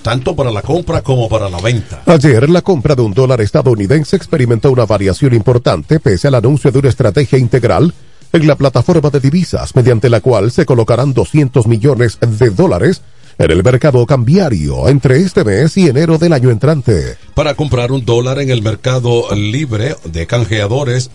tanto 0.03 0.37
para 0.37 0.51
la 0.51 0.63
compra 0.63 1.03
como 1.03 1.29
para 1.29 1.49
la 1.49 1.61
venta. 1.61 2.03
Ayer 2.07 2.51
la 2.51 2.63
compra 2.63 2.95
de 2.95 3.03
un 3.03 3.15
dólar 3.15 3.41
estadounidense 3.41 4.17
experimentó 4.17 4.71
una 4.71 4.85
variación 4.85 5.35
importante 5.35 6.01
pese 6.01 6.29
al 6.29 6.35
anuncio 6.35 6.71
de 6.71 6.79
una 6.81 6.89
estrategia 6.89 7.39
integral 7.39 7.95
en 8.33 8.47
la 8.47 8.57
plataforma 8.57 9.11
de 9.11 9.21
divisas 9.21 9.75
mediante 9.77 10.09
la 10.09 10.21
cual 10.21 10.51
se 10.51 10.67
colocarán 10.67 11.13
200 11.13 11.67
millones 11.67 12.19
de 12.21 12.51
dólares 12.51 13.03
en 13.39 13.51
el 13.51 13.63
mercado 13.63 14.05
cambiario 14.07 14.89
entre 14.89 15.19
este 15.19 15.45
mes 15.45 15.77
y 15.77 15.89
enero 15.89 16.19
del 16.19 16.33
año 16.33 16.51
entrante. 16.51 17.17
Para 17.35 17.55
comprar 17.55 17.93
un 17.93 18.05
dólar 18.05 18.41
en 18.41 18.51
el 18.51 18.63
mercado 18.63 19.35
libre 19.35 19.97
de 20.05 20.27
canjeadores 20.27 21.11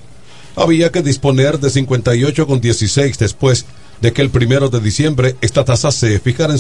había 0.56 0.92
que 0.92 1.04
disponer 1.04 1.60
de 1.60 1.70
58,16 1.70 3.18
después 3.18 3.66
de 4.02 4.14
que 4.14 4.22
el 4.22 4.30
primero 4.30 4.70
de 4.70 4.80
diciembre 4.80 5.36
esta 5.42 5.66
tasa 5.66 5.92
se 5.92 6.20
fijara 6.20 6.54
en 6.54 6.60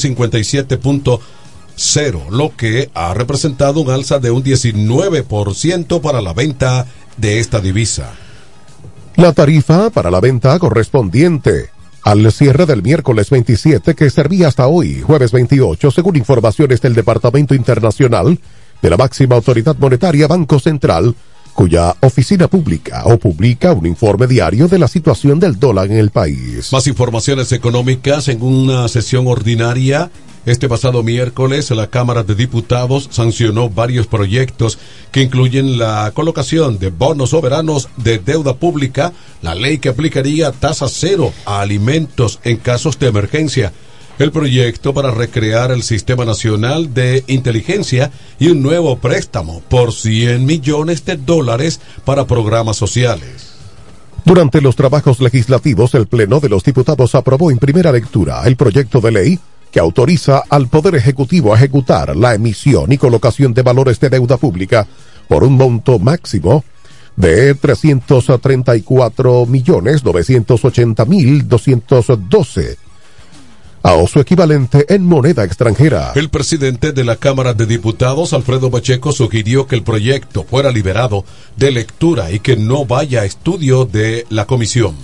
57.0, 1.77 2.29
lo 2.31 2.55
que 2.55 2.89
ha 2.93 3.13
representado 3.13 3.79
un 3.81 3.89
alza 3.89 4.19
de 4.19 4.31
un 4.31 4.43
19% 4.43 6.01
para 6.01 6.21
la 6.21 6.33
venta 6.33 6.87
de 7.17 7.39
esta 7.39 7.61
divisa. 7.61 8.13
La 9.15 9.33
tarifa 9.33 9.89
para 9.89 10.11
la 10.11 10.19
venta 10.19 10.57
correspondiente 10.59 11.69
al 12.03 12.31
cierre 12.31 12.65
del 12.65 12.83
miércoles 12.83 13.29
27 13.29 13.95
que 13.95 14.09
servía 14.09 14.47
hasta 14.47 14.67
hoy, 14.67 15.01
jueves 15.01 15.31
28, 15.31 15.91
según 15.91 16.15
informaciones 16.15 16.81
del 16.81 16.93
Departamento 16.93 17.53
Internacional 17.55 18.39
de 18.81 18.89
la 18.89 18.97
máxima 18.97 19.35
autoridad 19.35 19.75
monetaria 19.77 20.27
Banco 20.27 20.59
Central, 20.59 21.15
cuya 21.57 21.95
oficina 22.01 22.47
pública 22.47 23.01
o 23.05 23.17
publica 23.17 23.73
un 23.73 23.87
informe 23.87 24.27
diario 24.27 24.67
de 24.67 24.77
la 24.77 24.87
situación 24.87 25.39
del 25.39 25.59
dólar 25.59 25.87
en 25.87 25.97
el 25.97 26.11
país. 26.11 26.71
Más 26.71 26.85
informaciones 26.85 27.51
económicas 27.51 28.27
en 28.27 28.43
una 28.43 28.87
sesión 28.87 29.25
ordinaria. 29.25 30.11
Este 30.45 30.69
pasado 30.69 31.01
miércoles 31.01 31.71
la 31.71 31.87
Cámara 31.87 32.21
de 32.21 32.35
Diputados 32.35 33.09
sancionó 33.11 33.71
varios 33.71 34.05
proyectos 34.05 34.77
que 35.11 35.23
incluyen 35.23 35.79
la 35.79 36.11
colocación 36.13 36.77
de 36.77 36.91
bonos 36.91 37.31
soberanos 37.31 37.89
de 37.97 38.19
deuda 38.19 38.53
pública, 38.53 39.11
la 39.41 39.55
ley 39.55 39.79
que 39.79 39.89
aplicaría 39.89 40.51
tasa 40.51 40.85
cero 40.87 41.33
a 41.45 41.61
alimentos 41.61 42.39
en 42.43 42.57
casos 42.57 42.99
de 42.99 43.07
emergencia, 43.07 43.73
el 44.19 44.31
proyecto 44.31 44.93
para 44.93 45.11
recrear 45.11 45.71
el 45.71 45.83
Sistema 45.83 46.25
Nacional 46.25 46.93
de 46.93 47.23
Inteligencia 47.27 48.11
y 48.39 48.49
un 48.49 48.61
nuevo 48.61 48.97
préstamo 48.97 49.61
por 49.69 49.93
100 49.93 50.45
millones 50.45 51.05
de 51.05 51.17
dólares 51.17 51.79
para 52.03 52.25
programas 52.25 52.77
sociales. 52.77 53.53
Durante 54.25 54.59
los 54.59 54.75
trabajos 54.75 55.21
legislativos, 55.21 55.93
el 55.93 56.07
Pleno 56.07 56.39
de 56.39 56.49
los 56.49 56.63
Diputados 56.63 57.15
aprobó 57.15 57.51
en 57.51 57.59
primera 57.59 57.91
lectura 57.91 58.41
el 58.45 58.55
proyecto 58.55 58.99
de 58.99 59.11
ley 59.11 59.39
que 59.71 59.79
autoriza 59.79 60.43
al 60.49 60.67
Poder 60.67 60.95
Ejecutivo 60.95 61.53
a 61.53 61.57
ejecutar 61.57 62.15
la 62.15 62.33
emisión 62.33 62.91
y 62.91 62.97
colocación 62.97 63.53
de 63.53 63.61
valores 63.61 63.99
de 63.99 64.09
deuda 64.09 64.37
pública 64.37 64.87
por 65.27 65.43
un 65.43 65.53
monto 65.53 65.99
máximo 65.99 66.63
de 67.15 67.55
334 67.55 69.45
millones 69.45 70.03
980 70.03 71.05
mil 71.05 71.47
212 71.47 72.86
o 73.95 74.07
su 74.07 74.19
equivalente 74.19 74.85
en 74.93 75.05
moneda 75.05 75.43
extranjera. 75.43 76.11
El 76.15 76.29
presidente 76.29 76.91
de 76.91 77.03
la 77.03 77.15
Cámara 77.15 77.53
de 77.53 77.65
Diputados, 77.65 78.33
Alfredo 78.33 78.69
Pacheco, 78.69 79.11
sugirió 79.11 79.67
que 79.67 79.75
el 79.75 79.83
proyecto 79.83 80.43
fuera 80.43 80.71
liberado 80.71 81.23
de 81.55 81.71
lectura 81.71 82.31
y 82.31 82.39
que 82.39 82.57
no 82.57 82.85
vaya 82.85 83.21
a 83.21 83.25
estudio 83.25 83.85
de 83.85 84.25
la 84.29 84.45
comisión. 84.45 84.95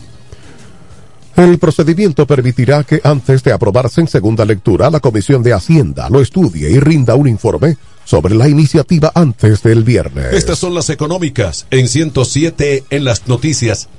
El 1.35 1.57
procedimiento 1.57 2.27
permitirá 2.27 2.83
que 2.83 3.01
antes 3.03 3.43
de 3.43 3.51
aprobarse 3.51 4.01
en 4.01 4.07
segunda 4.07 4.45
lectura, 4.45 4.91
la 4.91 4.99
Comisión 4.99 5.41
de 5.41 5.53
Hacienda 5.53 6.07
lo 6.09 6.21
estudie 6.21 6.69
y 6.69 6.79
rinda 6.79 7.15
un 7.15 7.27
informe 7.27 7.77
sobre 8.05 8.35
la 8.35 8.47
iniciativa 8.47 9.11
antes 9.15 9.63
del 9.63 9.83
viernes. 9.83 10.31
Estas 10.31 10.59
son 10.59 10.75
las 10.75 10.91
económicas 10.91 11.65
en 11.71 11.87
107 11.87 12.83
en 12.89 13.03
las 13.03 13.27
noticias. 13.27 13.89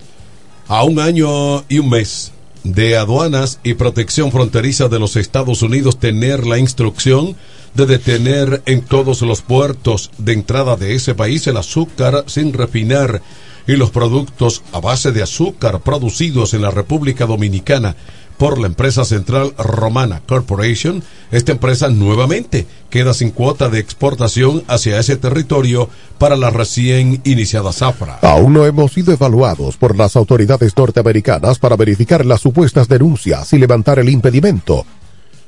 A 0.68 0.84
un 0.84 1.00
año 1.00 1.64
y 1.68 1.80
un 1.80 1.90
mes 1.90 2.33
de 2.64 2.96
aduanas 2.96 3.60
y 3.62 3.74
protección 3.74 4.32
fronteriza 4.32 4.88
de 4.88 4.98
los 4.98 5.16
Estados 5.16 5.62
Unidos 5.62 5.98
tener 5.98 6.46
la 6.46 6.58
instrucción 6.58 7.36
de 7.74 7.86
detener 7.86 8.62
en 8.66 8.80
todos 8.82 9.20
los 9.22 9.42
puertos 9.42 10.10
de 10.18 10.32
entrada 10.32 10.76
de 10.76 10.94
ese 10.94 11.14
país 11.14 11.46
el 11.46 11.58
azúcar 11.58 12.24
sin 12.26 12.52
refinar 12.52 13.20
y 13.66 13.76
los 13.76 13.90
productos 13.90 14.62
a 14.72 14.80
base 14.80 15.12
de 15.12 15.22
azúcar 15.22 15.80
producidos 15.80 16.54
en 16.54 16.62
la 16.62 16.70
República 16.70 17.26
Dominicana 17.26 17.96
por 18.38 18.58
la 18.58 18.66
empresa 18.66 19.04
central 19.04 19.54
Romana 19.56 20.22
Corporation, 20.26 21.02
esta 21.30 21.52
empresa 21.52 21.88
nuevamente 21.88 22.66
queda 22.90 23.14
sin 23.14 23.30
cuota 23.30 23.68
de 23.68 23.78
exportación 23.78 24.64
hacia 24.68 24.98
ese 24.98 25.16
territorio 25.16 25.88
para 26.18 26.36
la 26.36 26.50
recién 26.50 27.20
iniciada 27.24 27.72
zafra. 27.72 28.18
Aún 28.22 28.52
no 28.52 28.66
hemos 28.66 28.92
sido 28.92 29.12
evaluados 29.12 29.76
por 29.76 29.96
las 29.96 30.16
autoridades 30.16 30.76
norteamericanas 30.76 31.58
para 31.58 31.76
verificar 31.76 32.24
las 32.24 32.40
supuestas 32.40 32.88
denuncias 32.88 33.52
y 33.52 33.58
levantar 33.58 33.98
el 33.98 34.08
impedimento, 34.08 34.84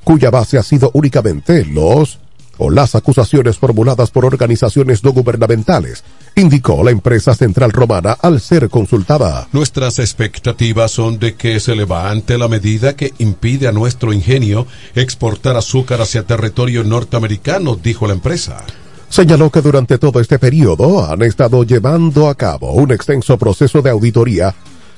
cuya 0.04 0.30
base 0.30 0.58
ha 0.58 0.62
sido 0.62 0.90
únicamente 0.94 1.64
los 1.64 2.18
o 2.58 2.70
las 2.70 2.94
acusaciones 2.94 3.58
formuladas 3.58 4.10
por 4.10 4.24
organizaciones 4.24 5.04
no 5.04 5.12
gubernamentales, 5.12 6.04
indicó 6.34 6.82
la 6.82 6.90
empresa 6.90 7.34
central 7.34 7.72
romana 7.72 8.12
al 8.12 8.40
ser 8.40 8.68
consultada. 8.68 9.48
Nuestras 9.52 9.98
expectativas 9.98 10.90
son 10.90 11.18
de 11.18 11.34
que 11.34 11.60
se 11.60 11.74
levante 11.74 12.38
la 12.38 12.48
medida 12.48 12.96
que 12.96 13.12
impide 13.18 13.68
a 13.68 13.72
nuestro 13.72 14.12
ingenio 14.12 14.66
exportar 14.94 15.56
azúcar 15.56 16.00
hacia 16.00 16.22
territorio 16.24 16.84
norteamericano, 16.84 17.76
dijo 17.76 18.06
la 18.06 18.14
empresa. 18.14 18.64
Señaló 19.08 19.50
que 19.50 19.62
durante 19.62 19.98
todo 19.98 20.20
este 20.20 20.38
periodo 20.38 21.08
han 21.08 21.22
estado 21.22 21.62
llevando 21.64 22.28
a 22.28 22.34
cabo 22.34 22.72
un 22.72 22.90
extenso 22.90 23.38
proceso 23.38 23.80
de 23.80 23.90
auditoría 23.90 24.54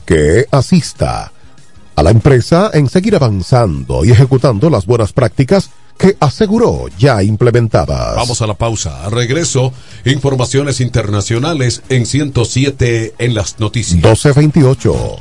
que 0.07 0.47
asista 0.51 1.31
a 1.95 2.03
la 2.03 2.11
empresa 2.11 2.71
en 2.73 2.89
seguir 2.89 3.17
avanzando 3.17 4.05
y 4.05 4.13
ejecutando 4.13 4.71
las 4.71 4.87
buenas 4.87 5.13
prácticas 5.13 5.71
que 5.99 6.17
aseguró 6.21 6.87
ya 6.99 7.23
implementadas. 7.23 8.17
Vamos 8.17 8.41
a 8.41 8.47
la 8.47 8.55
pausa. 8.55 9.09
regreso, 9.11 9.73
informaciones 10.05 10.81
internacionales 10.81 11.83
en 11.89 12.07
107 12.07 13.15
en 13.19 13.35
las 13.35 13.59
noticias. 13.59 13.97
1228. 13.97 15.21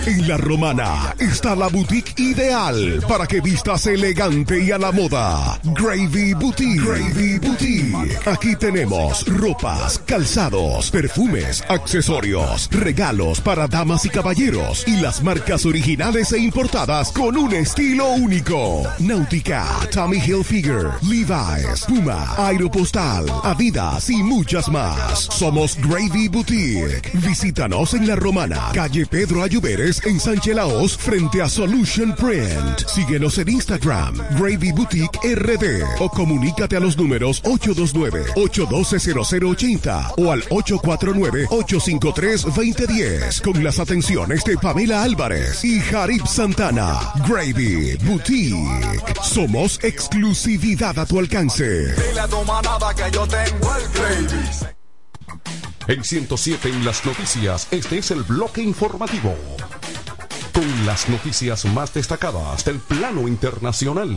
En 0.07 0.29
La 0.29 0.37
Romana 0.37 1.15
está 1.19 1.55
la 1.55 1.69
boutique 1.69 2.13
ideal 2.19 3.03
para 3.09 3.27
que 3.27 3.41
vistas 3.41 3.87
elegante 3.87 4.63
y 4.63 4.71
a 4.71 4.77
la 4.79 4.93
moda. 4.93 5.59
Gravy 5.65 6.35
Boutique. 6.35 6.83
Gravy 6.83 7.39
Boutique. 7.39 8.19
Aquí 8.27 8.55
tenemos 8.57 9.25
ropas, 9.27 9.99
calzados, 10.07 10.91
perfumes, 10.91 11.65
accesorios 11.69 11.84
accesorios, 11.85 12.68
regalos 12.70 13.42
para 13.42 13.68
damas 13.68 14.07
y 14.07 14.09
caballeros 14.09 14.85
y 14.87 14.97
las 15.03 15.23
marcas 15.23 15.66
originales 15.66 16.33
e 16.33 16.38
importadas 16.38 17.12
con 17.12 17.37
un 17.37 17.53
estilo 17.53 18.09
único. 18.12 18.85
Náutica, 19.01 19.66
Tommy 19.92 20.16
Hilfiger, 20.16 20.92
Levi's, 21.03 21.85
Puma, 21.87 22.35
Aeropostal, 22.38 23.27
Adidas 23.42 24.09
y 24.09 24.23
muchas 24.23 24.70
más. 24.70 25.29
Somos 25.31 25.77
Gravy 25.77 26.29
Boutique. 26.29 27.11
Visítanos 27.12 27.92
en 27.92 28.07
La 28.07 28.16
Romana, 28.16 28.70
calle 28.73 29.05
Pedro 29.05 29.42
Ayuberes 29.42 30.01
en 30.07 30.18
Sánchez 30.18 30.57
Laos 30.57 30.97
frente 30.97 31.42
a 31.42 31.51
Solution 31.51 32.14
Print. 32.14 32.87
Síguenos 32.87 33.37
en 33.37 33.51
Instagram, 33.51 34.16
Gravy 34.38 34.73
Boutique 34.73 35.18
RD 35.23 35.83
o 36.01 36.09
comunícate 36.09 36.77
a 36.77 36.81
los 36.81 36.97
números 36.97 37.42
829-812-0080 37.42 40.14
o 40.16 40.33
al 40.33 40.42
849-853-2010 41.75 43.43
con 43.43 43.63
las 43.65 43.79
atenciones 43.79 44.45
de 44.45 44.57
Pamela 44.57 45.03
Álvarez 45.03 45.65
y 45.65 45.81
Jarib 45.81 46.27
Santana. 46.27 47.13
Gravy 47.29 47.97
Boutique. 48.05 49.15
Somos 49.23 49.83
exclusividad 49.83 50.99
a 50.99 51.07
tu 51.07 51.19
alcance. 51.19 51.95
En 55.87 56.03
107 56.03 56.69
en 56.69 56.85
las 56.85 57.05
noticias, 57.05 57.69
este 57.71 57.99
es 57.99 58.11
el 58.11 58.23
bloque 58.23 58.63
informativo. 58.63 59.35
Con 60.53 60.87
las 60.87 61.09
noticias 61.09 61.65
más 61.67 61.93
destacadas 61.93 62.65
del 62.65 62.79
plano 62.79 63.29
internacional. 63.29 64.17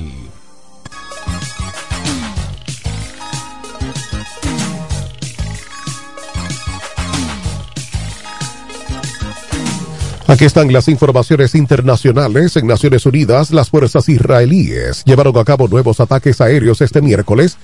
Aquí 10.27 10.43
están 10.43 10.73
las 10.73 10.89
informaciones 10.89 11.55
internacionales. 11.55 12.57
En 12.57 12.67
Naciones 12.67 13.05
Unidas, 13.05 13.51
las 13.51 13.69
fuerzas 13.69 14.09
israelíes 14.09 15.03
llevaron 15.05 15.37
a 15.37 15.45
cabo 15.45 15.69
nuevos 15.69 16.01
ataques 16.01 16.41
aéreos 16.41 16.81
este 16.81 17.01
miércoles 17.01 17.57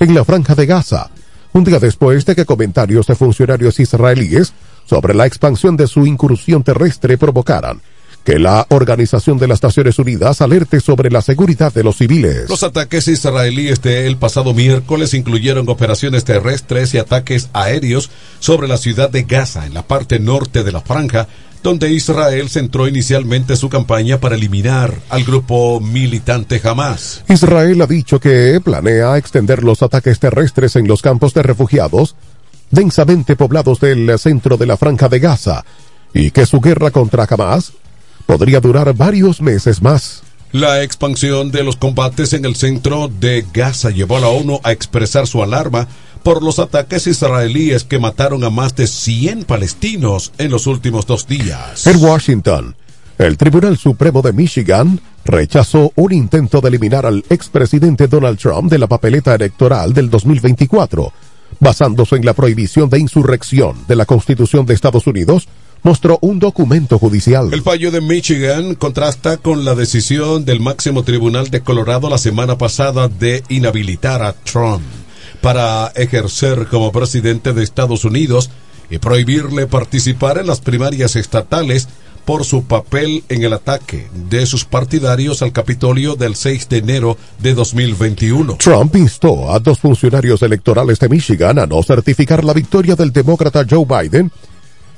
en 0.00 0.14
la 0.14 0.24
franja 0.24 0.54
de 0.54 0.64
Gaza, 0.64 1.10
un 1.52 1.64
día 1.64 1.78
después 1.78 2.24
de 2.24 2.34
que 2.34 2.46
comentarios 2.46 3.06
de 3.06 3.14
funcionarios 3.16 3.78
israelíes 3.80 4.54
sobre 4.86 5.12
la 5.12 5.26
expansión 5.26 5.76
de 5.76 5.86
su 5.86 6.06
incursión 6.06 6.62
terrestre 6.62 7.18
provocaran 7.18 7.82
que 8.24 8.40
la 8.40 8.66
Organización 8.70 9.38
de 9.38 9.46
las 9.46 9.62
Naciones 9.62 10.00
Unidas 10.00 10.40
alerte 10.40 10.80
sobre 10.80 11.10
la 11.10 11.22
seguridad 11.22 11.72
de 11.72 11.84
los 11.84 11.98
civiles. 11.98 12.48
Los 12.48 12.64
ataques 12.64 13.06
israelíes 13.06 13.80
del 13.82 14.16
pasado 14.16 14.52
miércoles 14.52 15.14
incluyeron 15.14 15.68
operaciones 15.68 16.24
terrestres 16.24 16.92
y 16.94 16.98
ataques 16.98 17.50
aéreos 17.52 18.10
sobre 18.40 18.66
la 18.66 18.78
ciudad 18.78 19.10
de 19.10 19.22
Gaza, 19.22 19.64
en 19.64 19.74
la 19.74 19.86
parte 19.86 20.18
norte 20.18 20.64
de 20.64 20.72
la 20.72 20.80
franja, 20.80 21.28
donde 21.62 21.90
Israel 21.90 22.48
centró 22.48 22.88
inicialmente 22.88 23.56
su 23.56 23.68
campaña 23.68 24.20
para 24.20 24.36
eliminar 24.36 24.94
al 25.08 25.24
grupo 25.24 25.80
militante 25.80 26.60
Hamas. 26.62 27.24
Israel 27.28 27.82
ha 27.82 27.86
dicho 27.86 28.20
que 28.20 28.60
planea 28.62 29.16
extender 29.16 29.64
los 29.64 29.82
ataques 29.82 30.18
terrestres 30.18 30.76
en 30.76 30.86
los 30.86 31.02
campos 31.02 31.34
de 31.34 31.42
refugiados 31.42 32.16
densamente 32.70 33.36
poblados 33.36 33.80
del 33.80 34.18
centro 34.18 34.56
de 34.56 34.66
la 34.66 34.76
franja 34.76 35.08
de 35.08 35.20
Gaza 35.20 35.64
y 36.12 36.30
que 36.30 36.46
su 36.46 36.60
guerra 36.60 36.90
contra 36.90 37.26
Hamas 37.28 37.72
podría 38.26 38.60
durar 38.60 38.92
varios 38.94 39.40
meses 39.40 39.82
más. 39.82 40.22
La 40.52 40.82
expansión 40.82 41.50
de 41.50 41.64
los 41.64 41.76
combates 41.76 42.32
en 42.32 42.44
el 42.44 42.56
centro 42.56 43.08
de 43.08 43.44
Gaza 43.52 43.90
llevó 43.90 44.16
a 44.16 44.20
la 44.20 44.28
ONU 44.28 44.60
a 44.62 44.72
expresar 44.72 45.26
su 45.26 45.42
alarma 45.42 45.88
por 46.26 46.42
los 46.42 46.58
ataques 46.58 47.06
israelíes 47.06 47.84
que 47.84 48.00
mataron 48.00 48.42
a 48.42 48.50
más 48.50 48.74
de 48.74 48.88
100 48.88 49.44
palestinos 49.44 50.32
en 50.38 50.50
los 50.50 50.66
últimos 50.66 51.06
dos 51.06 51.28
días. 51.28 51.86
En 51.86 52.02
Washington, 52.02 52.74
el 53.16 53.36
Tribunal 53.36 53.78
Supremo 53.78 54.22
de 54.22 54.32
Michigan 54.32 55.00
rechazó 55.24 55.92
un 55.94 56.12
intento 56.12 56.60
de 56.60 56.66
eliminar 56.66 57.06
al 57.06 57.24
expresidente 57.30 58.08
Donald 58.08 58.40
Trump 58.40 58.68
de 58.72 58.78
la 58.80 58.88
papeleta 58.88 59.36
electoral 59.36 59.94
del 59.94 60.10
2024, 60.10 61.12
basándose 61.60 62.16
en 62.16 62.26
la 62.26 62.34
prohibición 62.34 62.90
de 62.90 62.98
insurrección 62.98 63.84
de 63.86 63.94
la 63.94 64.04
Constitución 64.04 64.66
de 64.66 64.74
Estados 64.74 65.06
Unidos 65.06 65.46
mostró 65.84 66.18
un 66.22 66.40
documento 66.40 66.98
judicial. 66.98 67.54
El 67.54 67.62
fallo 67.62 67.92
de 67.92 68.00
Michigan 68.00 68.74
contrasta 68.74 69.36
con 69.36 69.64
la 69.64 69.76
decisión 69.76 70.44
del 70.44 70.58
máximo 70.58 71.04
tribunal 71.04 71.50
de 71.50 71.60
Colorado 71.60 72.10
la 72.10 72.18
semana 72.18 72.58
pasada 72.58 73.06
de 73.06 73.44
inhabilitar 73.48 74.22
a 74.22 74.32
Trump 74.32 74.82
para 75.40 75.88
ejercer 75.94 76.66
como 76.66 76.92
presidente 76.92 77.52
de 77.52 77.62
Estados 77.62 78.04
Unidos 78.04 78.50
y 78.90 78.98
prohibirle 78.98 79.66
participar 79.66 80.38
en 80.38 80.46
las 80.46 80.60
primarias 80.60 81.16
estatales 81.16 81.88
por 82.26 82.44
su 82.44 82.64
papel 82.64 83.22
en 83.28 83.44
el 83.44 83.52
ataque 83.52 84.08
de 84.28 84.46
sus 84.46 84.64
partidarios 84.64 85.42
al 85.42 85.52
Capitolio 85.52 86.16
del 86.16 86.34
6 86.34 86.68
de 86.68 86.78
enero 86.78 87.16
de 87.38 87.54
2021. 87.54 88.56
Trump 88.56 88.96
instó 88.96 89.52
a 89.52 89.60
dos 89.60 89.78
funcionarios 89.78 90.42
electorales 90.42 90.98
de 90.98 91.08
Michigan 91.08 91.58
a 91.60 91.66
no 91.66 91.82
certificar 91.84 92.44
la 92.44 92.52
victoria 92.52 92.96
del 92.96 93.12
demócrata 93.12 93.64
Joe 93.68 93.86
Biden 93.86 94.32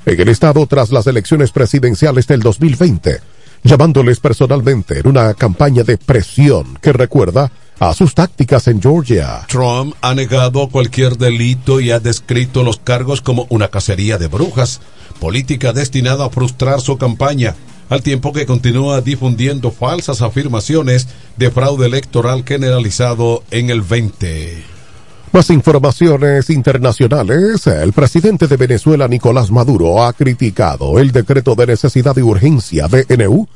en 0.05 0.19
el 0.19 0.29
estado 0.29 0.65
tras 0.65 0.91
las 0.91 1.05
elecciones 1.05 1.51
presidenciales 1.51 2.25
del 2.25 2.39
2020, 2.39 3.19
llamándoles 3.63 4.19
personalmente 4.19 4.99
en 4.99 5.07
una 5.07 5.35
campaña 5.35 5.83
de 5.83 5.99
presión 5.99 6.79
que 6.81 6.93
recuerda 6.93 7.51
a 7.79 7.93
sus 7.93 8.13
tácticas 8.13 8.67
en 8.67 8.81
Georgia. 8.81 9.45
Trump 9.47 9.95
ha 10.01 10.13
negado 10.13 10.67
cualquier 10.67 11.17
delito 11.17 11.79
y 11.79 11.91
ha 11.91 11.99
descrito 11.99 12.63
los 12.63 12.77
cargos 12.77 13.21
como 13.21 13.47
una 13.49 13.69
cacería 13.69 14.17
de 14.17 14.27
brujas, 14.27 14.81
política 15.19 15.73
destinada 15.73 16.25
a 16.25 16.29
frustrar 16.29 16.81
su 16.81 16.97
campaña, 16.97 17.55
al 17.89 18.03
tiempo 18.03 18.33
que 18.33 18.45
continúa 18.45 19.01
difundiendo 19.01 19.71
falsas 19.71 20.21
afirmaciones 20.21 21.07
de 21.37 21.49
fraude 21.49 21.87
electoral 21.87 22.43
generalizado 22.45 23.43
en 23.49 23.69
el 23.69 23.81
20. 23.81 24.79
Más 25.31 25.49
informaciones 25.51 26.49
internacionales. 26.49 27.65
El 27.67 27.93
presidente 27.93 28.47
de 28.47 28.57
Venezuela, 28.57 29.07
Nicolás 29.07 29.51
Maduro, 29.51 30.03
ha 30.03 30.11
criticado 30.13 30.99
el 30.99 31.11
decreto 31.11 31.55
de 31.55 31.67
necesidad 31.67 32.17
y 32.17 32.21
urgencia 32.21 32.87
DNU 32.87 33.47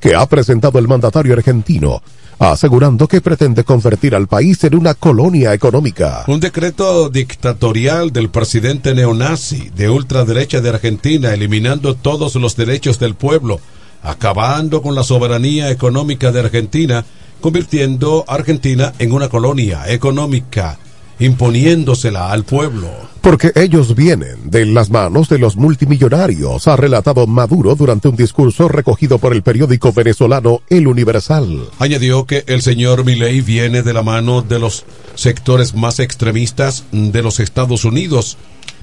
que 0.00 0.16
ha 0.16 0.26
presentado 0.26 0.80
el 0.80 0.88
mandatario 0.88 1.34
argentino, 1.34 2.02
asegurando 2.50 3.06
que 3.06 3.20
pretende 3.20 3.62
convertir 3.62 4.14
al 4.14 4.26
país 4.26 4.64
en 4.64 4.74
una 4.74 4.94
colonia 4.94 5.54
económica. 5.54 6.24
Un 6.26 6.40
decreto 6.40 7.08
dictatorial 7.08 8.12
del 8.12 8.30
presidente 8.30 8.94
neonazi 8.94 9.70
de 9.76 9.88
ultraderecha 9.88 10.60
de 10.60 10.70
Argentina, 10.70 11.32
eliminando 11.32 11.94
todos 11.94 12.34
los 12.34 12.56
derechos 12.56 12.98
del 12.98 13.14
pueblo, 13.14 13.60
acabando 14.02 14.82
con 14.82 14.96
la 14.96 15.04
soberanía 15.04 15.70
económica 15.70 16.32
de 16.32 16.40
Argentina, 16.40 17.04
convirtiendo 17.40 18.24
a 18.26 18.34
Argentina 18.34 18.92
en 18.98 19.12
una 19.12 19.28
colonia 19.28 19.84
económica 19.86 20.78
imponiéndosela 21.24 22.30
al 22.30 22.44
pueblo. 22.44 22.88
Porque 23.20 23.52
ellos 23.54 23.94
vienen 23.94 24.50
de 24.50 24.66
las 24.66 24.90
manos 24.90 25.28
de 25.28 25.38
los 25.38 25.56
multimillonarios, 25.56 26.66
ha 26.66 26.76
relatado 26.76 27.26
Maduro 27.28 27.76
durante 27.76 28.08
un 28.08 28.16
discurso 28.16 28.66
recogido 28.66 29.18
por 29.18 29.32
el 29.32 29.42
periódico 29.42 29.92
venezolano 29.92 30.62
El 30.68 30.88
Universal. 30.88 31.68
Añadió 31.78 32.26
que 32.26 32.44
el 32.48 32.62
señor 32.62 33.04
Milei 33.04 33.40
viene 33.40 33.82
de 33.82 33.92
la 33.92 34.02
mano 34.02 34.42
de 34.42 34.58
los 34.58 34.84
sectores 35.14 35.74
más 35.74 36.00
extremistas 36.00 36.84
de 36.90 37.22
los 37.22 37.38
Estados 37.38 37.84
Unidos. 37.84 38.38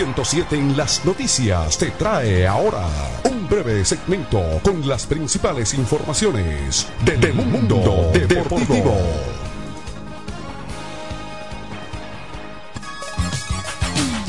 107 0.00 0.56
en 0.56 0.78
las 0.78 1.04
noticias 1.04 1.76
te 1.76 1.90
trae 1.90 2.46
ahora 2.46 2.88
un 3.30 3.46
breve 3.46 3.84
segmento 3.84 4.42
con 4.62 4.88
las 4.88 5.04
principales 5.04 5.74
informaciones 5.74 6.86
del 7.04 7.34
mundo 7.34 8.10
deportivo. 8.10 8.96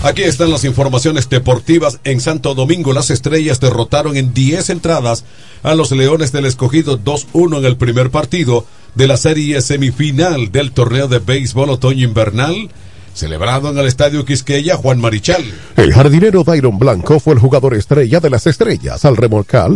Aquí 0.04 0.24
están 0.24 0.52
las 0.52 0.66
informaciones 0.66 1.30
deportivas. 1.30 2.02
En 2.04 2.20
Santo 2.20 2.54
Domingo 2.54 2.92
las 2.92 3.10
estrellas 3.10 3.62
derrotaron 3.62 4.18
en 4.18 4.34
10 4.34 4.72
entradas 4.72 5.24
a 5.64 5.74
los 5.74 5.92
Leones 5.92 6.34
del 6.34 6.48
Escogido 6.48 7.00
2-1 7.00 7.60
en 7.60 7.66
el 7.66 7.78
primer 7.78 8.12
partido 8.12 8.66
de 8.96 9.08
la 9.08 9.16
serie 9.16 9.62
semifinal 9.62 10.52
del 10.52 10.74
torneo 10.74 11.08
de 11.08 11.20
béisbol 11.20 11.70
otoño 11.70 12.06
invernal 12.06 12.70
celebrado 13.14 13.70
en 13.70 13.78
el 13.78 13.88
Estadio 13.88 14.26
Quisqueya 14.26 14.76
Juan 14.78 15.00
Marichal. 15.00 15.44
El 15.76 15.94
jardinero 15.94 16.44
Dairon 16.44 16.78
Blanco 16.80 17.20
fue 17.20 17.34
el 17.34 17.40
jugador 17.40 17.76
estrella 17.76 18.20
de 18.20 18.30
las 18.30 18.48
estrellas 18.48 19.06
al 19.06 19.18
remolcar, 19.18 19.72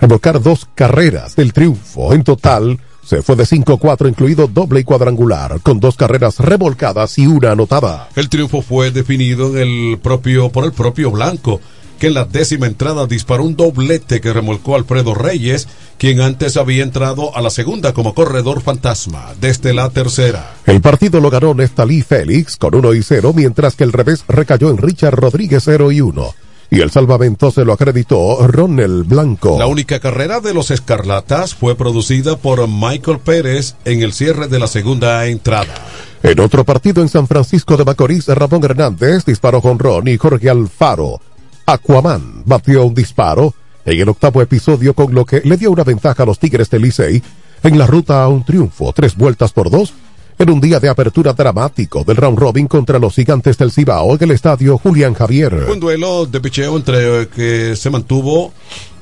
remolcar 0.00 0.42
dos 0.42 0.68
carreras 0.74 1.36
del 1.36 1.52
triunfo. 1.52 2.12
En 2.12 2.24
total, 2.24 2.78
se 3.04 3.22
fue 3.22 3.36
de 3.36 3.44
5-4, 3.44 4.08
incluido 4.08 4.46
doble 4.46 4.80
y 4.80 4.84
cuadrangular, 4.84 5.60
con 5.62 5.80
dos 5.80 5.96
carreras 5.96 6.38
remolcadas 6.38 7.18
y 7.18 7.26
una 7.26 7.52
anotada. 7.52 8.08
El 8.14 8.28
triunfo 8.28 8.62
fue 8.62 8.90
definido 8.90 9.56
en 9.56 9.68
el 9.92 9.98
propio, 9.98 10.50
por 10.50 10.64
el 10.64 10.72
propio 10.72 11.10
Blanco 11.10 11.60
que 12.00 12.08
en 12.08 12.14
la 12.14 12.24
décima 12.24 12.66
entrada 12.66 13.06
disparó 13.06 13.44
un 13.44 13.54
doblete 13.54 14.20
que 14.20 14.32
remolcó 14.32 14.74
Alfredo 14.74 15.14
Reyes, 15.14 15.68
quien 15.98 16.22
antes 16.22 16.56
había 16.56 16.82
entrado 16.82 17.36
a 17.36 17.42
la 17.42 17.50
segunda 17.50 17.92
como 17.92 18.14
corredor 18.14 18.62
fantasma, 18.62 19.34
desde 19.38 19.74
la 19.74 19.90
tercera. 19.90 20.54
El 20.66 20.80
partido 20.80 21.20
lo 21.20 21.28
ganó 21.28 21.52
Nestalí 21.52 22.00
Félix 22.00 22.56
con 22.56 22.74
1 22.74 22.94
y 22.94 23.02
0, 23.02 23.32
mientras 23.36 23.76
que 23.76 23.84
el 23.84 23.92
revés 23.92 24.24
recayó 24.26 24.70
en 24.70 24.78
Richard 24.78 25.14
Rodríguez 25.14 25.62
0 25.64 25.92
y 25.92 26.00
1 26.00 26.34
y 26.72 26.80
el 26.80 26.90
salvamento 26.92 27.50
se 27.50 27.64
lo 27.64 27.72
acreditó 27.72 28.46
Ronel 28.46 29.02
Blanco. 29.02 29.58
La 29.58 29.66
única 29.66 29.98
carrera 29.98 30.38
de 30.38 30.54
los 30.54 30.70
Escarlatas 30.70 31.54
fue 31.54 31.74
producida 31.74 32.38
por 32.38 32.66
Michael 32.68 33.18
Pérez 33.18 33.74
en 33.84 34.02
el 34.02 34.12
cierre 34.12 34.46
de 34.46 34.60
la 34.60 34.68
segunda 34.68 35.26
entrada. 35.26 35.74
En 36.22 36.38
otro 36.38 36.64
partido 36.64 37.02
en 37.02 37.08
San 37.08 37.26
Francisco 37.26 37.76
de 37.76 37.84
Macorís, 37.84 38.28
Ramón 38.28 38.62
Hernández 38.62 39.24
disparó 39.24 39.60
con 39.60 39.78
Ron 39.78 40.06
y 40.06 40.16
Jorge 40.16 40.48
Alfaro 40.48 41.20
Aquaman 41.66 42.42
batió 42.44 42.84
un 42.84 42.94
disparo 42.94 43.54
en 43.84 44.00
el 44.00 44.08
octavo 44.08 44.42
episodio 44.42 44.94
con 44.94 45.14
lo 45.14 45.24
que 45.24 45.40
le 45.44 45.56
dio 45.56 45.70
una 45.70 45.84
ventaja 45.84 46.22
a 46.22 46.26
los 46.26 46.38
Tigres 46.38 46.70
del 46.70 46.82
Licey 46.82 47.22
en 47.62 47.78
la 47.78 47.86
ruta 47.86 48.22
a 48.22 48.28
un 48.28 48.44
triunfo, 48.44 48.92
tres 48.92 49.16
vueltas 49.16 49.52
por 49.52 49.70
dos, 49.70 49.92
en 50.38 50.50
un 50.50 50.60
día 50.60 50.80
de 50.80 50.88
apertura 50.88 51.34
dramático 51.34 52.02
del 52.02 52.16
round 52.16 52.38
robin 52.38 52.66
contra 52.66 52.98
los 52.98 53.14
gigantes 53.14 53.58
del 53.58 53.70
Cibao 53.70 54.14
en 54.14 54.22
el 54.22 54.30
estadio 54.30 54.78
Julián 54.78 55.12
Javier. 55.12 55.66
Un 55.70 55.80
duelo 55.80 56.24
de 56.24 56.40
picheo 56.40 56.76
entre 56.76 57.28
que 57.28 57.76
se 57.76 57.90
mantuvo 57.90 58.52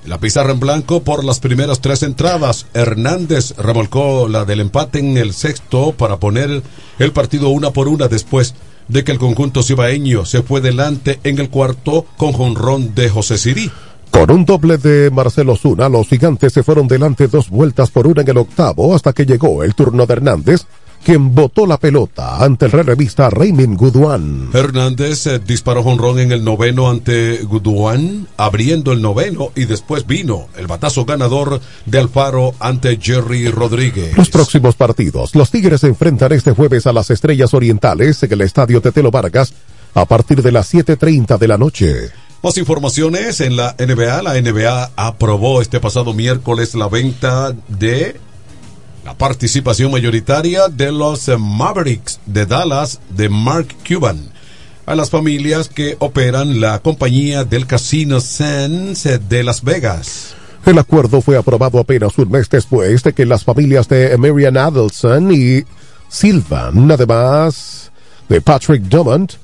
la 0.05 0.19
pizarra 0.19 0.53
en 0.53 0.59
blanco 0.59 1.03
por 1.03 1.23
las 1.23 1.39
primeras 1.39 1.81
tres 1.81 2.03
entradas. 2.03 2.67
Hernández 2.75 3.55
remolcó 3.57 4.27
la 4.27 4.45
del 4.45 4.61
empate 4.61 4.99
en 4.99 5.17
el 5.17 5.33
sexto 5.33 5.93
para 5.93 6.17
poner 6.17 6.63
el 6.99 7.13
partido 7.13 7.51
una 7.51 7.71
por 7.73 7.89
una 7.89 8.09
después 8.09 8.55
de 8.89 9.05
que 9.05 9.13
el 9.13 9.19
conjunto 9.19 9.63
cibaeño 9.63 10.25
se 10.25 10.43
fue 10.43 10.61
delante 10.61 11.21
en 11.25 11.39
el 11.39 11.51
cuarto 11.51 12.07
con 12.17 12.33
jonrón 12.33 12.95
de 12.95 13.09
José 13.09 13.39
Sirí. 13.39 13.71
Con 14.11 14.31
un 14.31 14.45
doble 14.45 14.79
de 14.79 15.11
Marcelo 15.11 15.55
Zuna, 15.55 15.89
los 15.89 16.09
gigantes 16.09 16.53
se 16.53 16.63
fueron 16.63 16.89
delante 16.89 17.29
dos 17.29 17.51
vueltas 17.51 17.91
por 17.91 18.07
una 18.07 18.23
en 18.23 18.29
el 18.29 18.39
octavo 18.39 18.95
hasta 18.95 19.13
que 19.13 19.27
llegó 19.27 19.63
el 19.63 19.75
turno 19.75 20.07
de 20.07 20.15
Hernández, 20.15 20.65
quien 21.05 21.35
botó 21.35 21.67
la 21.67 21.79
pelota 21.79 22.45
ante 22.45 22.67
el 22.67 22.73
relevista 22.73 23.31
Raymond 23.31 23.77
Guduan. 23.77 24.51
Hernández 24.53 25.27
eh, 25.27 25.39
disparó 25.39 25.83
jonrón 25.83 26.19
en 26.19 26.33
el 26.33 26.45
noveno 26.45 26.91
ante 26.91 27.43
Guduan, 27.43 28.27
abriendo 28.37 28.93
el 28.93 29.03
noveno 29.03 29.51
y 29.55 29.65
después 29.65 30.07
vino 30.07 30.49
el 30.57 30.67
batazo 30.67 31.05
ganador 31.05 31.61
de 31.87 31.99
Alfaro 31.99 32.55
ante 32.61 32.99
Jerry 33.01 33.49
Rodríguez. 33.51 34.17
Los 34.17 34.31
próximos 34.31 34.77
partidos, 34.77 35.35
los 35.35 35.51
Tigres 35.51 35.81
se 35.81 35.89
enfrentan 35.89 36.33
este 36.33 36.53
jueves 36.53 36.87
a 36.87 36.93
las 36.93 37.11
Estrellas 37.11 37.55
Orientales 37.55 38.23
en 38.23 38.33
el 38.33 38.41
estadio 38.43 38.81
Tetelo 38.81 39.11
Vargas 39.11 39.53
a 39.95 40.05
partir 40.05 40.43
de 40.43 40.53
las 40.53 40.73
7.30 40.73 41.39
de 41.39 41.49
la 41.49 41.59
noche. 41.59 42.11
Más 42.43 42.57
informaciones 42.57 43.41
en 43.41 43.57
la 43.57 43.75
NBA. 43.79 44.23
La 44.23 44.41
NBA 44.41 44.93
aprobó 44.95 45.61
este 45.61 45.81
pasado 45.81 46.15
miércoles 46.15 46.75
la 46.77 46.89
venta 46.89 47.53
de 47.67 48.21
la 49.05 49.15
participación 49.17 49.91
mayoritaria 49.91 50.69
de 50.69 50.93
los 50.93 51.29
Mavericks 51.39 52.21
de 52.27 52.47
Dallas 52.47 53.01
de 53.11 53.29
Mark 53.29 53.69
Cuban 53.87 54.31
a 54.89 54.95
las 54.95 55.11
familias 55.11 55.69
que 55.69 55.97
operan 55.99 56.61
la 56.61 56.79
compañía 56.79 57.45
del 57.45 57.67
Casino 57.67 58.21
Sands 58.21 59.07
de 59.29 59.45
Las 59.45 59.63
Vegas. 59.63 60.35
El 60.65 60.79
acuerdo 60.79 61.21
fue 61.21 61.37
aprobado 61.37 61.79
apenas 61.79 62.17
un 62.17 62.31
mes 62.31 62.49
después 62.49 63.03
de 63.03 63.13
que 63.13 63.27
las 63.27 63.45
familias 63.45 63.87
de 63.89 64.17
Marian 64.17 64.57
Adelson 64.57 65.31
y 65.31 65.63
Sylvan, 66.09 66.91
además 66.91 67.93
de 68.31 68.41
Patrick 68.41 68.83
Dumont, 68.85 69.35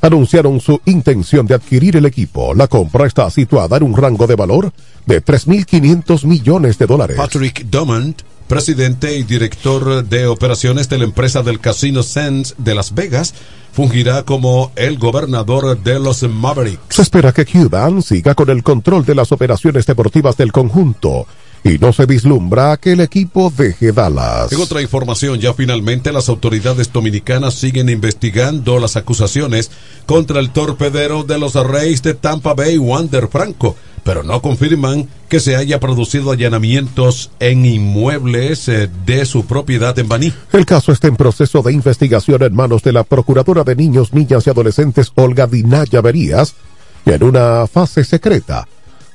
anunciaron 0.00 0.60
su 0.60 0.80
intención 0.86 1.46
de 1.46 1.54
adquirir 1.54 1.96
el 1.96 2.06
equipo. 2.06 2.54
La 2.54 2.66
compra 2.66 3.06
está 3.06 3.28
situada 3.30 3.76
en 3.76 3.82
un 3.82 3.96
rango 3.96 4.26
de 4.26 4.36
valor 4.36 4.72
de 5.06 5.22
3.500 5.22 6.24
millones 6.24 6.78
de 6.78 6.86
dólares. 6.86 7.16
Patrick 7.16 7.66
Dumont, 7.66 8.22
presidente 8.48 9.16
y 9.16 9.22
director 9.22 10.04
de 10.04 10.26
operaciones 10.26 10.88
de 10.88 10.98
la 10.98 11.04
empresa 11.04 11.42
del 11.42 11.60
Casino 11.60 12.02
Sands 12.02 12.54
de 12.58 12.74
Las 12.74 12.94
Vegas, 12.94 13.34
fungirá 13.72 14.24
como 14.24 14.72
el 14.74 14.98
gobernador 14.98 15.78
de 15.80 16.00
los 16.00 16.22
Mavericks. 16.22 16.96
Se 16.96 17.02
espera 17.02 17.32
que 17.32 17.46
Cuban 17.46 18.02
siga 18.02 18.34
con 18.34 18.50
el 18.50 18.62
control 18.62 19.04
de 19.04 19.14
las 19.14 19.30
operaciones 19.30 19.86
deportivas 19.86 20.36
del 20.36 20.50
conjunto 20.50 21.26
y 21.64 21.78
no 21.78 21.92
se 21.92 22.06
vislumbra 22.06 22.76
que 22.76 22.92
el 22.92 23.00
equipo 23.00 23.52
deje 23.56 23.92
Dallas. 23.92 24.50
En 24.52 24.60
otra 24.60 24.80
información, 24.80 25.38
ya 25.38 25.52
finalmente 25.54 26.12
las 26.12 26.28
autoridades 26.28 26.92
dominicanas 26.92 27.54
siguen 27.54 27.88
investigando 27.88 28.78
las 28.78 28.96
acusaciones 28.96 29.70
contra 30.06 30.40
el 30.40 30.50
torpedero 30.50 31.24
de 31.24 31.38
los 31.38 31.54
Reyes 31.54 32.02
de 32.02 32.14
Tampa 32.14 32.54
Bay, 32.54 32.78
Wander 32.78 33.28
Franco, 33.28 33.76
pero 34.08 34.22
no 34.22 34.40
confirman 34.40 35.06
que 35.28 35.38
se 35.38 35.54
haya 35.54 35.80
producido 35.80 36.30
allanamientos 36.30 37.30
en 37.40 37.66
inmuebles 37.66 38.66
eh, 38.66 38.88
de 39.04 39.26
su 39.26 39.44
propiedad 39.44 39.98
en 39.98 40.08
Baní. 40.08 40.32
El 40.50 40.64
caso 40.64 40.92
está 40.92 41.08
en 41.08 41.16
proceso 41.16 41.60
de 41.60 41.74
investigación 41.74 42.42
en 42.42 42.56
manos 42.56 42.82
de 42.82 42.94
la 42.94 43.04
Procuradora 43.04 43.64
de 43.64 43.76
Niños, 43.76 44.14
Niñas 44.14 44.46
y 44.46 44.50
Adolescentes 44.50 45.12
Olga 45.14 45.46
Dinaya 45.46 46.00
Verías 46.00 46.54
y 47.04 47.10
en 47.10 47.22
una 47.22 47.66
fase 47.66 48.02
secreta 48.02 48.66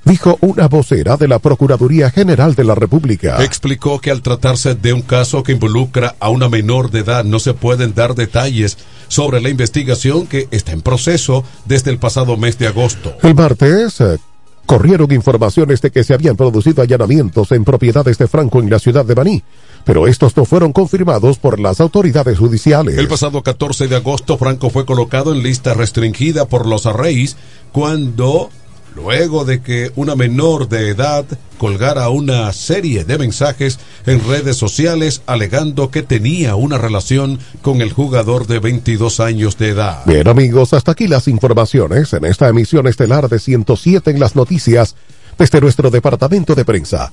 dijo 0.06 0.38
una 0.42 0.68
vocera 0.68 1.18
de 1.18 1.28
la 1.28 1.40
Procuraduría 1.40 2.12
General 2.12 2.54
de 2.54 2.64
la 2.64 2.76
República. 2.76 3.44
Explicó 3.44 4.00
que 4.00 4.12
al 4.12 4.22
tratarse 4.22 4.76
de 4.76 4.94
un 4.94 5.02
caso 5.02 5.42
que 5.42 5.54
involucra 5.54 6.16
a 6.20 6.30
una 6.30 6.50
menor 6.50 6.92
de 6.92 7.00
edad 7.00 7.24
no 7.24 7.40
se 7.40 7.56
pueden 7.56 7.96
dar 7.96 8.14
detalles 8.14 8.78
sobre 9.08 9.42
la 9.42 9.50
investigación 9.50 10.28
que 10.28 10.48
está 10.52 10.72
en 10.72 10.84
proceso 10.84 11.44
desde 11.66 11.90
el 11.90 11.98
pasado 11.98 12.38
mes 12.38 12.60
de 12.60 12.68
agosto. 12.68 13.16
El 13.24 13.34
martes 13.34 14.00
eh, 14.02 14.20
corrieron 14.66 15.12
informaciones 15.12 15.82
de 15.82 15.92
que 15.92 16.04
se 16.04 16.14
habían 16.14 16.36
producido 16.36 16.82
allanamientos 16.82 17.52
en 17.52 17.64
propiedades 17.64 18.18
de 18.18 18.28
Franco 18.28 18.60
en 18.60 18.70
la 18.70 18.80
ciudad 18.80 19.06
de 19.06 19.14
Baní, 19.14 19.44
pero 19.84 20.08
estos 20.08 20.36
no 20.38 20.46
fueron 20.46 20.72
confirmados 20.72 21.38
por 21.38 21.60
las 21.60 21.82
autoridades 21.82 22.38
judiciales. 22.38 22.98
El 22.98 23.08
pasado 23.08 23.44
14 23.44 23.88
de 23.88 23.96
agosto 23.96 24.38
Franco 24.38 24.70
fue 24.70 24.86
colocado 24.86 25.34
en 25.34 25.44
lista 25.44 25.74
restringida 25.74 26.46
por 26.46 26.66
los 26.66 26.86
arreyes 26.86 27.38
cuando 27.72 28.50
luego 28.96 29.46
de 29.46 29.62
que 29.62 29.92
una 29.96 30.16
menor 30.16 30.70
de 30.70 30.90
edad 30.90 31.26
colgara 31.58 32.10
una 32.10 32.52
serie 32.54 33.06
de 33.06 33.18
mensajes 33.18 33.80
en 34.06 34.26
redes 34.28 34.58
sociales 34.58 35.22
alegando 35.26 35.90
que 35.92 36.04
tenía 36.04 36.56
una 36.56 36.78
relación 36.78 37.40
con 37.62 37.82
el 37.82 37.92
jugador 37.92 38.48
de 38.48 38.60
22 38.60 39.20
años 39.20 39.58
de 39.58 39.70
edad. 39.70 40.06
Bien 40.06 40.28
amigos, 40.28 40.74
hasta 40.74 40.92
aquí 40.92 41.08
las 41.08 41.28
informaciones 41.28 42.14
en 42.14 42.26
esta 42.26 42.50
emisión 42.50 42.88
estelar 42.88 43.30
de 43.30 43.40
107 43.40 44.12
en 44.12 44.20
las 44.20 44.36
noticias 44.36 44.96
desde 45.38 45.62
nuestro 45.62 45.90
departamento 45.90 46.56
de 46.56 46.66
prensa. 46.66 47.12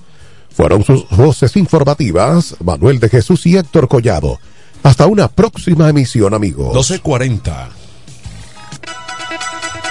Fueron 0.50 0.84
sus 0.84 1.08
voces 1.10 1.56
informativas 1.56 2.56
Manuel 2.62 2.98
de 2.98 3.08
Jesús 3.08 3.46
y 3.46 3.56
Héctor 3.56 3.88
Collado. 3.88 4.38
Hasta 4.82 5.06
una 5.06 5.28
próxima 5.28 5.88
emisión 5.88 6.34
amigos. 6.34 6.68
1240. 6.68 7.79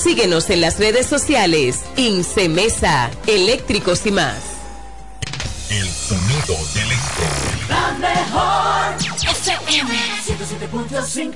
Síguenos 0.00 0.48
en 0.48 0.62
las 0.62 0.78
redes 0.78 1.06
sociales. 1.06 1.80
Incemesa, 1.96 3.10
eléctricos 3.26 4.06
y 4.06 4.10
más. 4.10 4.36
El 5.68 5.86
sonido 5.90 6.56
del 6.74 6.90
este. 6.90 7.22
La 7.68 7.92
mejor 7.98 8.96
FM 9.30 9.92
107.5 10.24 11.34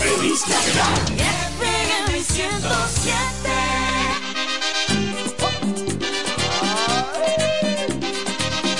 Revista 0.00 0.58
FM 1.18 2.24
107 2.24 3.52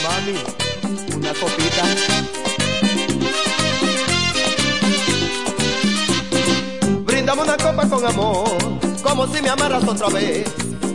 Mami, 0.02 0.38
una 1.14 1.32
copita. 1.34 2.11
Amor, 8.04 8.48
como 9.02 9.26
si 9.28 9.42
me 9.42 9.48
amaras 9.48 9.84
otra 9.84 10.08
vez. 10.08 10.48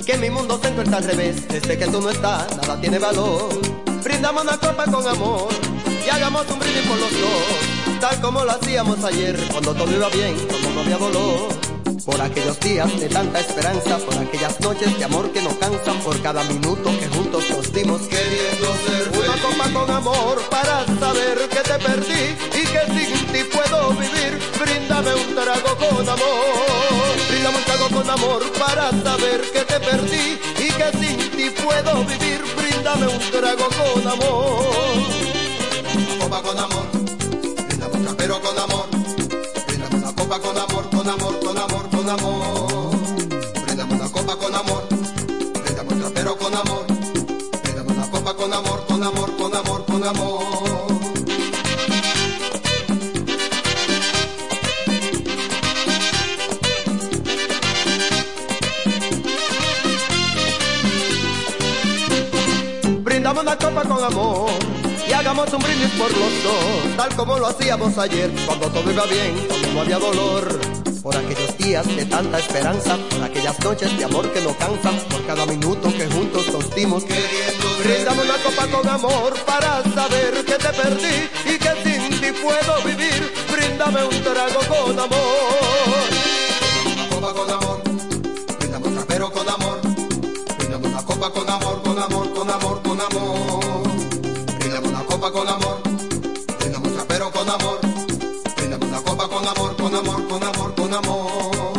Que 0.05 0.17
mi 0.17 0.29
mundo 0.29 0.59
se 0.61 0.69
encuentra 0.69 0.97
al 0.97 1.03
revés, 1.03 1.47
desde 1.47 1.77
que 1.77 1.85
tú 1.87 2.01
no 2.01 2.09
estás, 2.09 2.55
nada 2.57 2.79
tiene 2.79 2.97
valor. 2.97 3.49
Brindamos 4.03 4.43
una 4.43 4.57
copa 4.57 4.85
con 4.85 5.05
amor 5.07 5.49
y 6.05 6.09
hagamos 6.09 6.45
un 6.49 6.59
brindis 6.59 6.87
por 6.87 6.97
los 6.97 7.11
dos, 7.11 7.99
tal 7.99 8.21
como 8.21 8.45
lo 8.45 8.51
hacíamos 8.51 9.03
ayer, 9.03 9.37
cuando 9.51 9.73
todo 9.73 9.91
iba 9.91 10.07
bien, 10.09 10.35
cuando 10.49 10.69
no 10.69 10.81
había 10.81 10.97
dolor. 10.97 11.66
Por 12.07 12.21
aquellos 12.21 12.57
días 12.61 12.99
de 13.01 13.09
tanta 13.09 13.41
esperanza, 13.41 13.97
por 13.97 14.17
aquellas 14.17 14.57
noches 14.61 14.97
de 14.97 15.03
amor 15.03 15.29
que 15.33 15.41
no 15.41 15.49
cansan, 15.59 15.99
por 15.99 16.17
cada 16.21 16.41
minuto 16.45 16.89
que 16.97 17.07
juntos 17.09 17.43
nos 17.49 17.73
dimos 17.73 18.01
queriendo 18.03 18.67
ser 18.87 19.09
Una 19.19 19.35
copa 19.41 19.69
con 19.73 19.91
amor 19.91 20.41
para 20.49 20.85
saber 20.85 21.37
que 21.49 21.59
te 21.69 21.77
perdí 21.85 22.23
y 22.55 22.65
que 22.65 22.81
sin 22.95 23.27
ti 23.27 23.43
puedo 23.51 23.89
vivir. 23.89 24.39
Bríndame 24.57 25.15
un 25.15 25.35
trago 25.35 25.75
con 25.75 26.07
amor, 26.07 27.15
bríndame 27.29 27.57
un 27.57 27.63
trago 27.65 27.89
con 27.89 28.09
amor 28.09 28.41
para 28.53 28.89
saber 29.03 29.41
que 29.51 29.63
te 29.65 29.79
perdí 29.81 30.39
y 30.59 30.71
que 30.79 30.97
sin 30.97 31.31
ti 31.31 31.49
puedo 31.61 32.05
vivir. 32.05 32.41
Bríndame 32.55 33.07
un 33.07 33.19
trago 33.31 33.67
con 33.79 34.07
amor. 34.07 34.63
Una 35.93 36.23
copa 36.23 36.41
con 36.41 36.57
amor, 36.57 36.87
bríndame 37.67 37.95
un 37.95 38.05
trapero 38.05 38.41
con 38.41 38.57
amor, 38.57 38.96
copa 40.27 40.39
con 40.41 40.57
amor, 40.57 40.89
con 40.89 41.09
amor, 41.09 41.39
con 41.39 41.57
amor, 41.57 41.89
con 41.89 42.09
amor. 42.09 42.91
Bríndame 43.63 43.93
una 43.93 44.09
copa 44.09 44.35
con 44.35 44.53
amor, 44.53 44.83
bríndame 45.63 45.93
un 45.93 45.99
trapero 46.01 46.37
con 46.37 46.53
amor, 46.53 46.85
bríndame 47.63 47.91
una 47.93 48.11
copa 48.11 48.33
con 48.33 48.53
amor, 48.53 48.85
con 48.87 49.03
amor, 49.03 49.37
con 49.37 49.55
amor, 49.55 49.85
con 49.85 50.03
amor. 50.03 50.43
Brindamos 63.03 63.43
una 63.43 63.57
copa 63.57 63.83
con 63.83 64.03
amor 64.03 64.76
hagamos 65.27 65.51
un 65.51 65.59
brindis 65.59 65.89
por 65.99 66.09
los 66.09 66.41
dos, 66.41 66.95
tal 66.95 67.13
como 67.17 67.37
lo 67.37 67.47
hacíamos 67.47 67.97
ayer, 67.97 68.31
cuando 68.45 68.69
todo 68.69 68.89
iba 68.89 69.03
bien, 69.07 69.35
cuando 69.49 69.67
no 69.73 69.81
había 69.81 69.99
dolor. 69.99 70.57
Por 71.03 71.17
aquellos 71.17 71.57
días 71.57 71.85
de 71.85 72.05
tanta 72.05 72.39
esperanza, 72.39 72.97
por 73.09 73.21
aquellas 73.21 73.59
noches 73.59 73.97
de 73.97 74.05
amor 74.05 74.31
que 74.31 74.39
no 74.39 74.57
cansan, 74.57 74.97
por 75.09 75.25
cada 75.25 75.45
minuto 75.45 75.91
que 75.91 76.07
juntos 76.07 76.47
nos 76.53 76.73
dimos 76.73 77.03
queriendo. 77.03 77.67
Brindamos 77.83 78.23
una 78.23 78.37
copa 78.37 78.67
con 78.67 78.87
amor 78.87 79.33
para 79.45 79.83
saber 79.93 80.45
que 80.45 80.53
te 80.53 80.69
perdí 80.69 81.29
y 81.45 81.57
que 81.57 81.71
sin 81.83 82.21
ti 82.21 82.31
puedo 82.41 82.81
vivir. 82.85 83.33
Bríndame 83.51 84.05
un 84.05 84.23
trago 84.23 84.59
con 84.69 84.97
amor. 84.97 86.07
Una 86.85 87.09
copa 87.09 87.33
con 87.33 87.51
amor, 87.51 87.81
brindame 88.59 88.87
un 88.87 88.95
trapero 88.95 89.31
con 89.31 89.49
amor, 89.49 89.81
brindame 90.57 90.87
una 90.87 91.01
copa 91.03 91.29
con 91.31 91.49
amor, 91.49 91.83
con 91.83 91.99
amor, 91.99 92.33
con 92.33 92.49
amor, 92.49 92.81
con 92.81 93.01
amor. 93.01 93.46
Con 99.47 99.55
amor, 99.55 99.75
con 99.77 99.95
amor, 99.95 100.27
con 100.27 100.43
amor, 100.43 100.75
con 100.75 100.93
amor. 100.93 101.73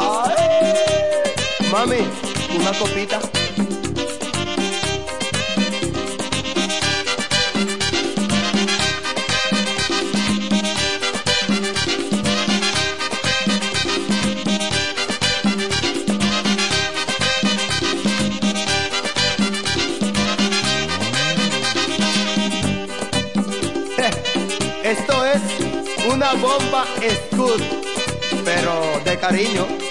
Ay, 0.00 1.70
Mami, 1.70 1.98
una 2.58 2.78
copita. 2.78 3.35
Bomba 26.40 26.84
Scud, 27.30 27.62
pero 28.44 29.00
de 29.04 29.18
cariño. 29.18 29.85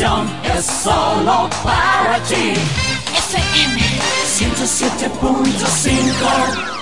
Es 0.00 0.64
solo 0.64 1.50
para 1.64 2.22
ti. 2.22 2.54
FM 3.16 3.80
107.5 4.38 6.77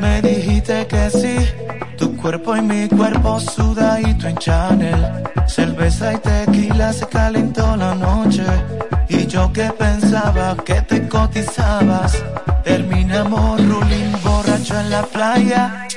me 0.00 0.22
dijiste 0.22 0.86
que 0.86 1.10
sí. 1.10 1.36
Tu 1.96 2.16
cuerpo 2.16 2.56
y 2.56 2.62
mi 2.62 2.88
cuerpo 2.88 3.40
sudadito 3.40 4.28
en 4.28 4.36
Chanel. 4.36 5.24
Cerveza 5.46 6.12
y 6.12 6.18
tequila 6.18 6.92
se 6.92 7.06
calentó 7.06 7.76
la 7.76 7.94
noche. 7.94 8.44
Y 9.08 9.26
yo 9.26 9.52
que 9.52 9.70
pensaba 9.72 10.56
que 10.64 10.80
te 10.82 11.08
cotizabas. 11.08 12.22
Terminamos 12.62 13.60
ruling 13.66 14.12
borracho 14.22 14.78
en 14.78 14.90
la 14.90 15.02
playa. 15.02 15.87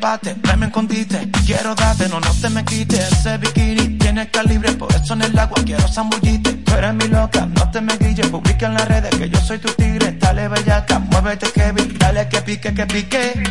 Llevarte, 0.00 0.34
me 0.56 0.66
escondite. 0.66 1.28
Quiero 1.44 1.74
darte, 1.74 2.08
no, 2.08 2.20
no 2.20 2.32
te 2.40 2.48
me 2.48 2.64
quites. 2.64 3.12
Ese 3.12 3.36
bikini 3.36 3.98
tiene 3.98 4.30
calibre, 4.30 4.72
por 4.72 4.90
eso 4.94 5.12
en 5.12 5.20
el 5.20 5.38
agua 5.38 5.58
quiero 5.62 5.86
zambullite. 5.88 6.54
Tú 6.54 6.72
eres 6.72 6.94
mi 6.94 7.06
loca, 7.08 7.44
no 7.44 7.70
te 7.70 7.82
me 7.82 7.98
guilles. 7.98 8.26
Publica 8.28 8.64
en 8.64 8.74
las 8.74 8.88
redes 8.88 9.14
que 9.14 9.28
yo 9.28 9.38
soy 9.42 9.58
tu 9.58 9.68
tigre. 9.72 10.12
Dale 10.12 10.48
bellaca, 10.48 11.00
muévete 11.00 11.52
Kevin. 11.52 11.98
Dale 11.98 12.26
que 12.30 12.40
pique, 12.40 12.72
que 12.72 12.86
pique. 12.86 13.42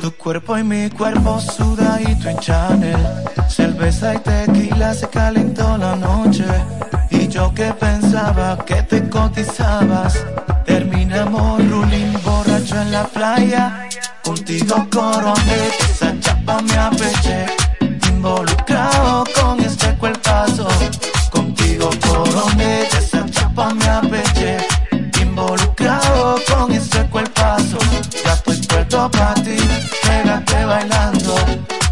Tu 0.00 0.12
cuerpo 0.12 0.56
y 0.56 0.62
mi 0.62 0.90
cuerpo 0.90 1.40
sudadito 1.40 2.28
en 2.28 2.38
Chanel. 2.38 3.06
Cerveza 3.48 4.14
y 4.14 4.18
tequila 4.18 4.94
se 4.94 5.08
calentó 5.08 5.76
la 5.76 5.96
noche. 5.96 6.44
Y 7.10 7.26
yo 7.26 7.52
que 7.52 7.72
pensaba 7.72 8.64
que 8.64 8.80
te 8.84 9.08
cotizabas. 9.08 10.24
Terminamos 10.64 11.68
ruling 11.68 12.12
borracho 12.22 12.80
en 12.80 12.92
la 12.92 13.04
playa. 13.08 13.88
Contigo 14.28 14.86
coroné, 14.92 15.70
esa 15.88 16.12
chapa 16.20 16.60
me 16.60 16.76
apeché. 16.76 17.46
Involucrado 18.10 19.24
con 19.34 19.58
este 19.58 19.96
cuerpazo. 19.96 20.68
Contigo 21.30 21.88
coroné, 22.06 22.82
esa 22.88 23.24
chapa 23.30 23.72
me 23.72 23.88
apeché. 23.88 24.58
Involucrado 25.22 26.38
con 26.46 26.70
ese 26.72 27.06
cuerpazo. 27.06 27.78
Ya 28.22 28.34
estoy 28.34 28.58
puesto 28.66 29.10
para 29.12 29.32
ti, 29.32 29.56
pégate 30.02 30.62
bailando. 30.66 31.34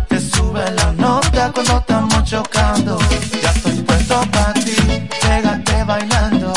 Te 0.06 0.20
sube 0.20 0.70
la 0.72 0.92
nota 0.92 1.50
cuando 1.54 1.78
estamos 1.78 2.22
chocando. 2.24 2.98
Ya 3.42 3.50
estoy 3.50 3.80
puesto 3.80 4.20
para 4.30 4.52
ti, 4.52 4.76
pégate 5.22 5.84
bailando. 5.84 6.52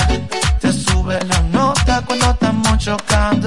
Te 0.60 0.74
sube 0.74 1.18
la 1.24 1.42
nota 1.44 2.04
cuando 2.06 2.32
estamos 2.32 2.78
chocando. 2.80 3.39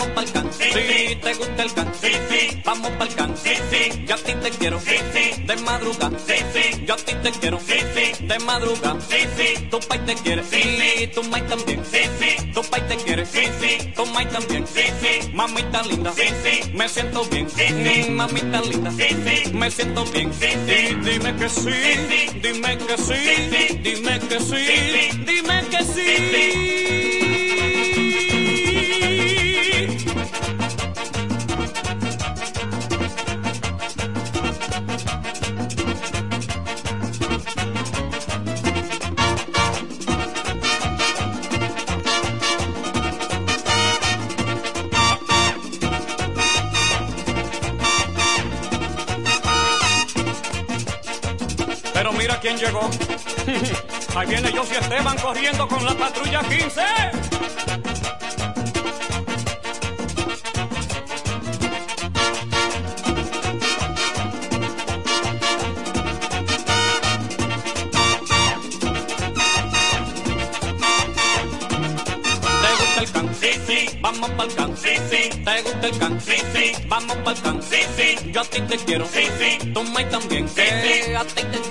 Vamos 0.00 0.14
pa'l 0.14 0.32
can. 0.32 0.50
Sí, 0.50 0.64
sí. 0.72 1.16
¿Te 1.16 1.34
gusta 1.34 1.62
el 1.62 1.74
can? 1.74 1.92
Sí, 2.00 2.12
sí. 2.30 2.62
Vamos 2.64 2.90
pa'l 2.92 3.14
can. 3.14 3.36
Sí, 3.36 3.50
sí. 3.70 4.04
Yo 4.06 4.14
a 4.14 4.18
ti 4.18 4.32
te 4.32 4.50
quiero. 4.50 4.80
Sí, 4.80 4.96
sí. 5.12 5.42
De 5.42 5.56
madrugada. 5.56 6.18
Sí, 6.26 6.34
sí. 6.54 6.84
Yo 6.86 6.94
a 6.94 6.96
ti 6.96 7.14
te 7.22 7.30
quiero. 7.32 7.60
Sí, 7.60 7.78
sí. 7.94 8.24
De 8.26 8.38
madrugada. 8.38 8.98
Sí, 9.02 9.16
sí. 9.36 9.66
Tu 9.70 9.78
pai 9.80 9.98
te 10.06 10.14
quiere. 10.14 10.42
Sí, 10.42 10.62
sí. 10.62 11.06
Tu 11.08 11.22
mai 11.24 11.42
también. 11.42 11.82
Sí, 11.84 11.98
sí. 12.18 12.50
Tu 12.54 12.62
pai 12.62 12.88
te 12.88 12.96
quiere. 12.96 13.26
Sí, 13.26 13.44
sí. 13.60 13.92
Tu 13.94 14.06
mai 14.06 14.26
también. 14.30 14.66
Sí, 14.66 14.84
sí. 15.02 15.30
Mamita 15.34 15.82
linda. 15.82 16.12
Sí, 16.16 16.28
sí. 16.44 16.70
Me 16.72 16.88
siento 16.88 17.24
bien. 17.26 17.50
Sí, 17.50 17.66
sí. 17.68 18.10
Mamita 18.10 18.62
linda. 18.62 18.90
Sí, 18.92 19.08
sí. 19.26 19.52
Me 19.52 19.70
siento 19.70 20.04
bien. 20.06 20.32
Sí, 20.32 20.48
sí. 20.66 20.96
Dime 21.04 21.36
que 21.36 21.48
sí. 21.50 21.70
Dime 22.40 22.78
que 22.78 22.96
sí. 22.96 23.78
Dime 23.82 24.18
que 24.20 24.40
sí. 24.40 24.64
Dime 25.26 25.62
que 25.70 25.84
sí. 25.84 27.09
Ahí 54.20 54.26
viene 54.28 54.50
José 54.54 54.78
Esteban 54.78 55.16
corriendo 55.16 55.66
con 55.66 55.82
la 55.82 55.94
patrulla 55.94 56.42
15. 56.42 56.80
¿Te 72.60 72.74
gusta 72.76 73.00
el 73.00 73.10
can? 73.10 73.34
Sí, 73.34 73.48
sí. 73.66 73.98
Vamos 74.02 74.30
pa'l 74.32 74.54
can. 74.54 74.76
Sí, 74.76 74.88
sí. 75.08 75.30
¿Te 75.42 75.62
gusta 75.62 75.86
el 75.86 75.98
can? 75.98 76.20
Sí, 76.20 76.36
sí. 76.52 76.72
Vamos 76.88 77.16
pa'l 77.24 77.40
can. 77.40 77.62
Sí, 77.62 77.78
sí. 77.96 78.30
Yo 78.32 78.42
a 78.42 78.44
ti 78.44 78.60
te 78.60 78.76
quiero. 78.76 79.06
Sí, 79.06 79.24
sí. 79.38 79.70
Tu 79.72 79.82
mai 79.82 80.04
también. 80.10 80.46
Sí, 80.46 80.60
sí. 80.60 81.14
A 81.14 81.24
ti 81.24 81.42
te 81.42 81.58
quiero. 81.60 81.69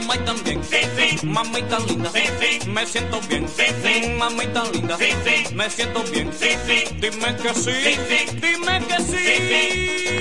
Sí, 0.00 0.06
sí. 0.06 0.06
Tu 0.06 0.06
mai 0.06 0.18
también. 0.24 0.62
Sí, 0.64 0.76
sí. 0.96 1.26
Mamita 1.26 1.78
linda. 1.80 2.10
Sí, 2.10 2.22
sí. 2.40 2.68
Me 2.68 2.86
siento 2.86 3.20
bien. 3.28 3.46
Sí, 3.48 3.64
sí. 3.82 4.08
Mamita 4.18 4.64
linda. 4.72 4.96
Sí, 4.96 5.06
sí. 5.24 5.54
Me 5.54 5.70
siento 5.70 6.02
bien. 6.04 6.30
Sí, 6.32 6.48
sí. 6.66 6.84
Dime 7.00 7.36
que 7.36 7.54
sí. 7.54 7.72
Sí, 7.72 7.98
sí. 8.08 8.36
Dime 8.40 8.86
que 8.86 8.96
sí. 9.02 9.18
Sí, 9.18 10.10
Siempre 10.10 10.19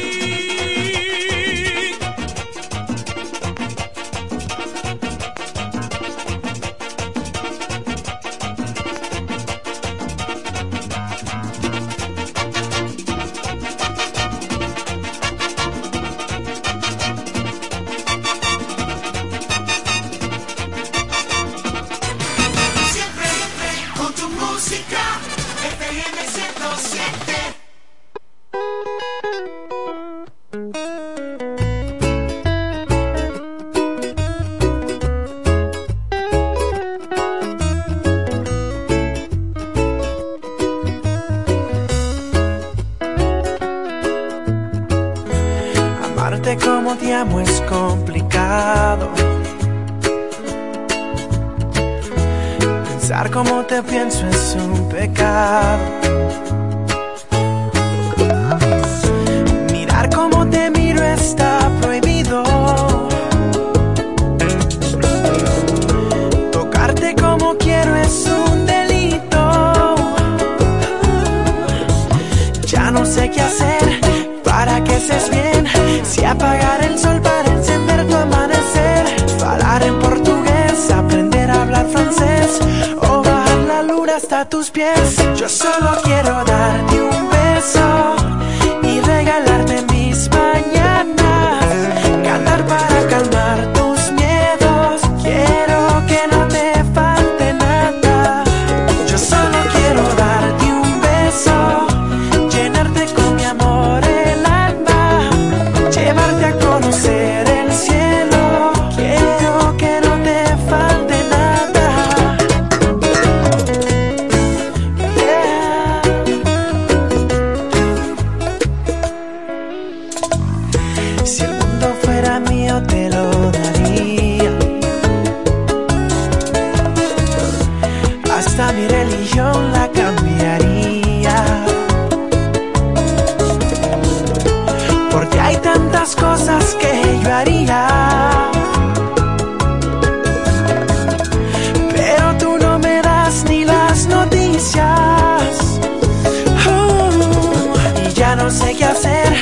qué 148.78 148.86
hacer 148.86 149.34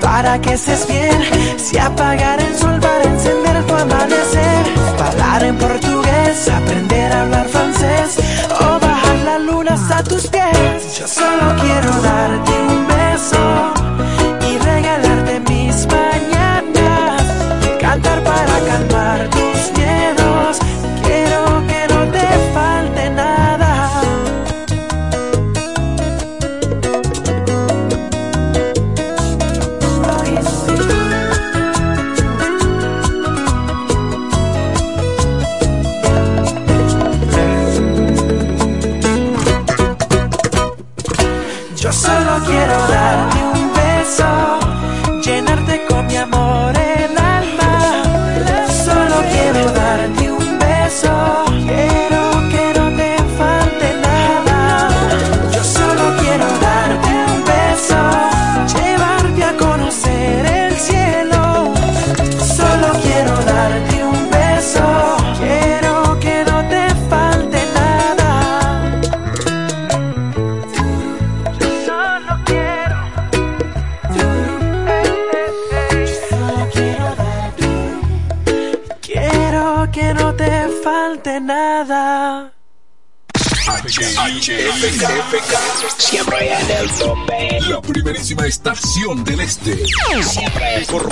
para 0.00 0.40
que 0.40 0.54
estés 0.54 0.86
bien. 0.86 1.58
Si 1.58 1.78
apagar 1.78 2.40
el 2.40 2.56
sol 2.56 2.80
para 2.80 3.04
encender 3.04 3.66
tu 3.66 3.74
amanecer. 3.74 4.64
Hablar 4.98 5.44
en 5.44 5.56
portugués, 5.56 6.48
aprender 6.48 7.12
a 7.12 7.22
hablar 7.22 7.48
francés. 7.48 8.16
O 8.60 8.80
bajar 8.80 9.16
la 9.24 9.38
luna 9.38 9.74
hasta 9.74 10.02
tus 10.04 10.26
pies. 10.28 10.98
Yo 10.98 11.06
solo 11.06 11.54
quiero 11.60 11.90
darte 12.02 12.52
un 12.68 12.83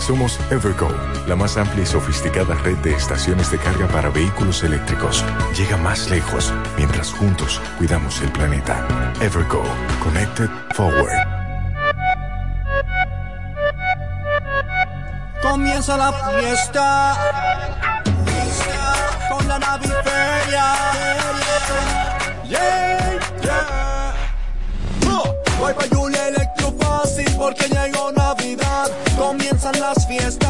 Somos 0.00 0.40
Evergo, 0.50 0.88
la 1.28 1.36
más 1.36 1.56
amplia 1.56 1.84
y 1.84 1.86
sofisticada 1.86 2.54
red 2.64 2.76
de 2.78 2.94
estaciones 2.94 3.50
de 3.50 3.58
carga 3.58 3.86
para 3.86 4.08
vehículos 4.08 4.64
eléctricos. 4.64 5.24
Llega 5.56 5.76
más 5.76 6.08
lejos 6.10 6.52
mientras 6.76 7.12
juntos 7.12 7.60
cuidamos 7.78 8.20
el 8.22 8.32
planeta. 8.32 8.86
Evergo, 9.20 9.62
Connected 10.02 10.48
Forward. 10.74 11.12
Comienza 15.42 15.96
la 15.96 16.12
fiesta 16.12 17.16
con 19.28 19.46
la 19.48 19.58
naviferia. 19.58 20.64
Yeah, 22.48 23.20
yeah. 23.42 24.14
Oh, 25.06 25.34
Voy 25.60 25.74
pa' 25.74 25.94
Julia 25.94 26.28
Electro 26.28 26.72
Fácil 26.80 27.30
porque 27.36 27.68
llegó 27.68 28.10
Navidad. 28.12 28.69
Comienzan 30.10 30.49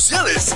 sociales. 0.01 0.55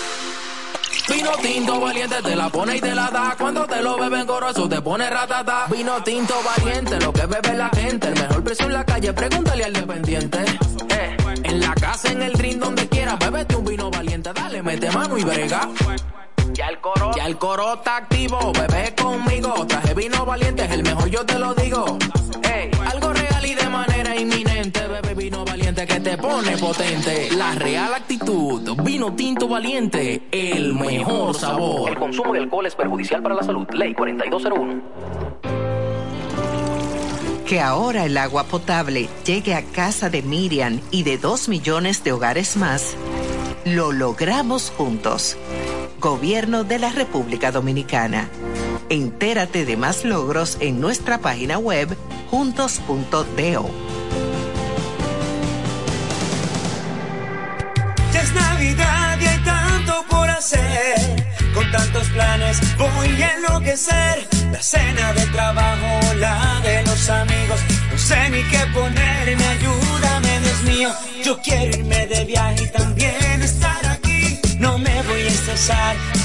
Vino 1.09 1.31
tinto 1.41 1.79
valiente 1.79 2.21
te 2.21 2.35
la 2.35 2.49
pone 2.49 2.77
y 2.77 2.81
te 2.81 2.93
la 2.93 3.09
da. 3.09 3.35
Cuando 3.37 3.65
te 3.65 3.81
lo 3.81 3.97
beben 3.97 4.25
goroso 4.25 4.67
te 4.69 4.81
pone 4.81 5.09
ratata. 5.09 5.65
Vino 5.69 6.01
tinto 6.03 6.35
valiente, 6.43 6.99
lo 6.99 7.11
que 7.11 7.25
bebe 7.25 7.53
la 7.55 7.69
gente. 7.69 8.07
El 8.07 8.13
mejor 8.13 8.43
precio 8.43 8.65
en 8.65 8.73
la 8.73 8.85
calle, 8.85 9.13
pregúntale 9.13 9.63
al 9.63 9.73
dependiente. 9.73 10.39
Eh, 10.89 11.17
en 11.43 11.59
la 11.59 11.73
casa, 11.75 12.11
en 12.11 12.21
el 12.21 12.33
drink, 12.33 12.59
donde 12.59 12.87
quiera, 12.87 13.15
bébete 13.15 13.55
un 13.55 13.65
vino 13.65 13.89
valiente. 13.89 14.31
Dale, 14.33 14.61
mete 14.61 14.91
mano 14.91 15.17
y 15.17 15.23
brega. 15.23 15.67
Ya 16.53 16.67
el 16.67 16.79
coro, 16.79 17.11
ya 17.15 17.25
el 17.27 17.37
coro 17.37 17.75
está 17.75 17.97
activo, 17.97 18.51
bebé 18.53 18.93
conmigo. 18.95 19.65
Traje 19.67 19.93
vino 19.93 20.25
valiente, 20.25 20.65
es 20.65 20.71
el 20.71 20.83
mejor, 20.83 21.09
yo 21.09 21.25
te 21.25 21.39
lo 21.39 21.53
digo. 21.53 21.97
Ey, 22.43 22.69
algo 22.91 23.13
real 23.13 23.45
y 23.45 23.55
de 23.55 23.69
manera 23.69 24.15
inminente, 24.17 24.85
bebé 24.87 25.13
vino 25.13 25.45
valiente 25.45 25.87
que 25.87 25.99
te 25.99 26.17
pone 26.17 26.57
potente. 26.57 27.29
La 27.31 27.55
real 27.55 27.93
actitud, 27.93 28.75
vino 28.83 29.13
tinto 29.13 29.47
valiente, 29.47 30.23
el 30.31 30.73
mejor 30.73 31.35
sabor. 31.35 31.89
El 31.89 31.97
consumo 31.97 32.33
de 32.33 32.39
alcohol 32.39 32.65
es 32.65 32.75
perjudicial 32.75 33.21
para 33.21 33.35
la 33.35 33.43
salud. 33.43 33.67
Ley 33.71 33.93
4201. 33.93 34.81
Que 37.45 37.59
ahora 37.59 38.05
el 38.05 38.17
agua 38.17 38.43
potable 38.45 39.09
llegue 39.25 39.55
a 39.55 39.63
casa 39.63 40.09
de 40.09 40.21
Miriam 40.21 40.79
y 40.89 41.03
de 41.03 41.17
dos 41.17 41.49
millones 41.49 42.03
de 42.03 42.13
hogares 42.13 42.55
más, 42.55 42.95
lo 43.65 43.91
logramos 43.91 44.71
juntos. 44.71 45.37
Gobierno 46.01 46.63
de 46.63 46.79
la 46.79 46.89
República 46.89 47.51
Dominicana. 47.51 48.27
Entérate 48.89 49.65
de 49.65 49.77
más 49.77 50.03
logros 50.03 50.57
en 50.59 50.81
nuestra 50.81 51.19
página 51.19 51.59
web 51.59 51.95
juntos.do. 52.31 53.69
Ya 58.11 58.21
es 58.21 58.33
Navidad 58.33 59.19
y 59.21 59.25
hay 59.27 59.37
tanto 59.45 60.03
por 60.09 60.27
hacer. 60.27 61.23
Con 61.53 61.69
tantos 61.69 62.07
planes 62.09 62.59
voy 62.79 63.21
a 63.21 63.35
enloquecer. 63.35 64.27
La 64.51 64.61
cena 64.63 65.13
de 65.13 65.25
trabajo, 65.27 66.15
la 66.15 66.61
de 66.63 66.83
los 66.83 67.09
amigos. 67.11 67.59
No 67.91 67.97
sé 67.99 68.29
ni 68.31 68.41
qué 68.49 68.59
ponerme, 68.73 69.45
ayúdame, 69.45 70.39
Dios 70.39 70.63
mío. 70.63 70.89
Yo 71.23 71.39
quiero 71.43 71.77
irme 71.77 72.07
de 72.07 72.25
viaje 72.25 72.63
y 72.63 72.67
también 72.69 73.43
estar 73.43 73.85
aquí. 73.85 74.39
No 74.57 74.79
me 74.79 75.01
voy 75.03 75.20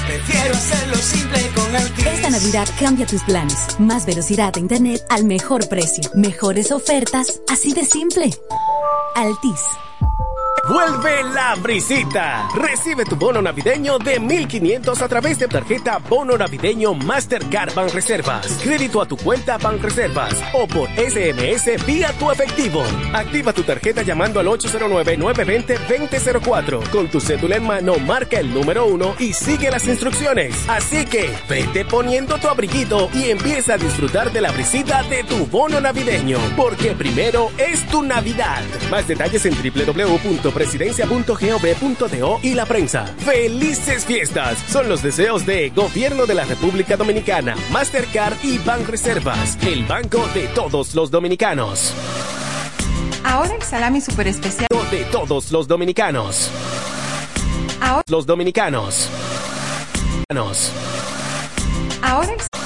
prefiero 0.05 0.55
hacerlo 0.55 0.95
simple 0.95 1.39
con 1.53 1.75
Altis. 1.75 2.05
Esta 2.05 2.29
Navidad 2.29 2.67
cambia 2.79 3.05
tus 3.05 3.21
planes. 3.23 3.79
Más 3.79 4.05
velocidad 4.05 4.53
de 4.53 4.61
internet 4.61 5.05
al 5.09 5.25
mejor 5.25 5.67
precio. 5.69 6.09
Mejores 6.15 6.71
ofertas, 6.71 7.41
así 7.51 7.73
de 7.73 7.85
simple. 7.85 8.31
Altis. 9.15 9.61
Vuelve 10.67 11.23
la 11.33 11.55
brisita. 11.55 12.49
Recibe 12.53 13.05
tu 13.05 13.15
bono 13.15 13.41
navideño 13.41 13.97
de 13.99 14.19
1500 14.19 15.01
a 15.01 15.07
través 15.07 15.39
de 15.39 15.47
tarjeta 15.47 15.99
Bono 15.99 16.37
Navideño 16.37 16.93
Mastercard 16.93 17.71
Reservas. 17.93 18.59
Crédito 18.61 19.01
a 19.01 19.05
tu 19.05 19.15
cuenta 19.15 19.57
Reservas 19.57 20.33
o 20.53 20.67
por 20.67 20.89
SMS 20.89 21.85
vía 21.85 22.11
tu 22.19 22.29
efectivo. 22.31 22.83
Activa 23.13 23.53
tu 23.53 23.63
tarjeta 23.63 24.01
llamando 24.01 24.41
al 24.41 24.47
809-920-2004. 24.47 26.89
Con 26.89 27.07
tu 27.07 27.21
cédula 27.21 27.55
en 27.55 27.65
mano, 27.65 27.95
marca 27.99 28.37
el 28.37 28.53
número 28.53 28.87
uno 28.87 29.15
y 29.19 29.31
sigue 29.31 29.71
las 29.71 29.87
instrucciones. 29.87 30.53
Así 30.67 31.05
que 31.05 31.33
vete 31.47 31.85
poniendo 31.85 32.39
tu 32.39 32.49
abriguito 32.49 33.09
y 33.13 33.29
empieza 33.29 33.75
a 33.75 33.77
disfrutar 33.77 34.33
de 34.33 34.41
la 34.41 34.51
brisita 34.51 35.01
de 35.03 35.23
tu 35.23 35.45
bono 35.45 35.79
navideño. 35.79 36.39
Porque 36.57 36.91
primero 36.91 37.51
es 37.57 37.87
tu 37.87 38.03
Navidad. 38.03 38.63
Más 38.91 39.07
detalles 39.07 39.45
en 39.45 39.53
www 39.53 40.56
presidencia.gov.do 40.57 42.39
y 42.41 42.55
la 42.55 42.65
prensa. 42.65 43.05
¡Felices 43.19 44.05
fiestas! 44.05 44.57
Son 44.67 44.89
los 44.89 45.03
deseos 45.03 45.45
de 45.45 45.69
Gobierno 45.69 46.25
de 46.25 46.33
la 46.33 46.45
República 46.45 46.97
Dominicana, 46.97 47.55
Mastercard 47.71 48.43
y 48.43 48.57
Reservas, 48.87 49.55
el 49.61 49.85
banco 49.85 50.27
de 50.33 50.47
todos 50.47 50.95
los 50.95 51.11
dominicanos. 51.11 51.93
Ahora 53.23 53.53
el 53.53 53.61
salami 53.61 54.01
super 54.01 54.27
especial 54.27 54.67
de 54.89 55.03
todos 55.11 55.51
los 55.51 55.67
dominicanos. 55.67 56.49
Ahora 57.79 58.03
los 58.09 58.25
dominicanos. 58.25 59.09
Ahora 62.01 62.33
el 62.33 62.56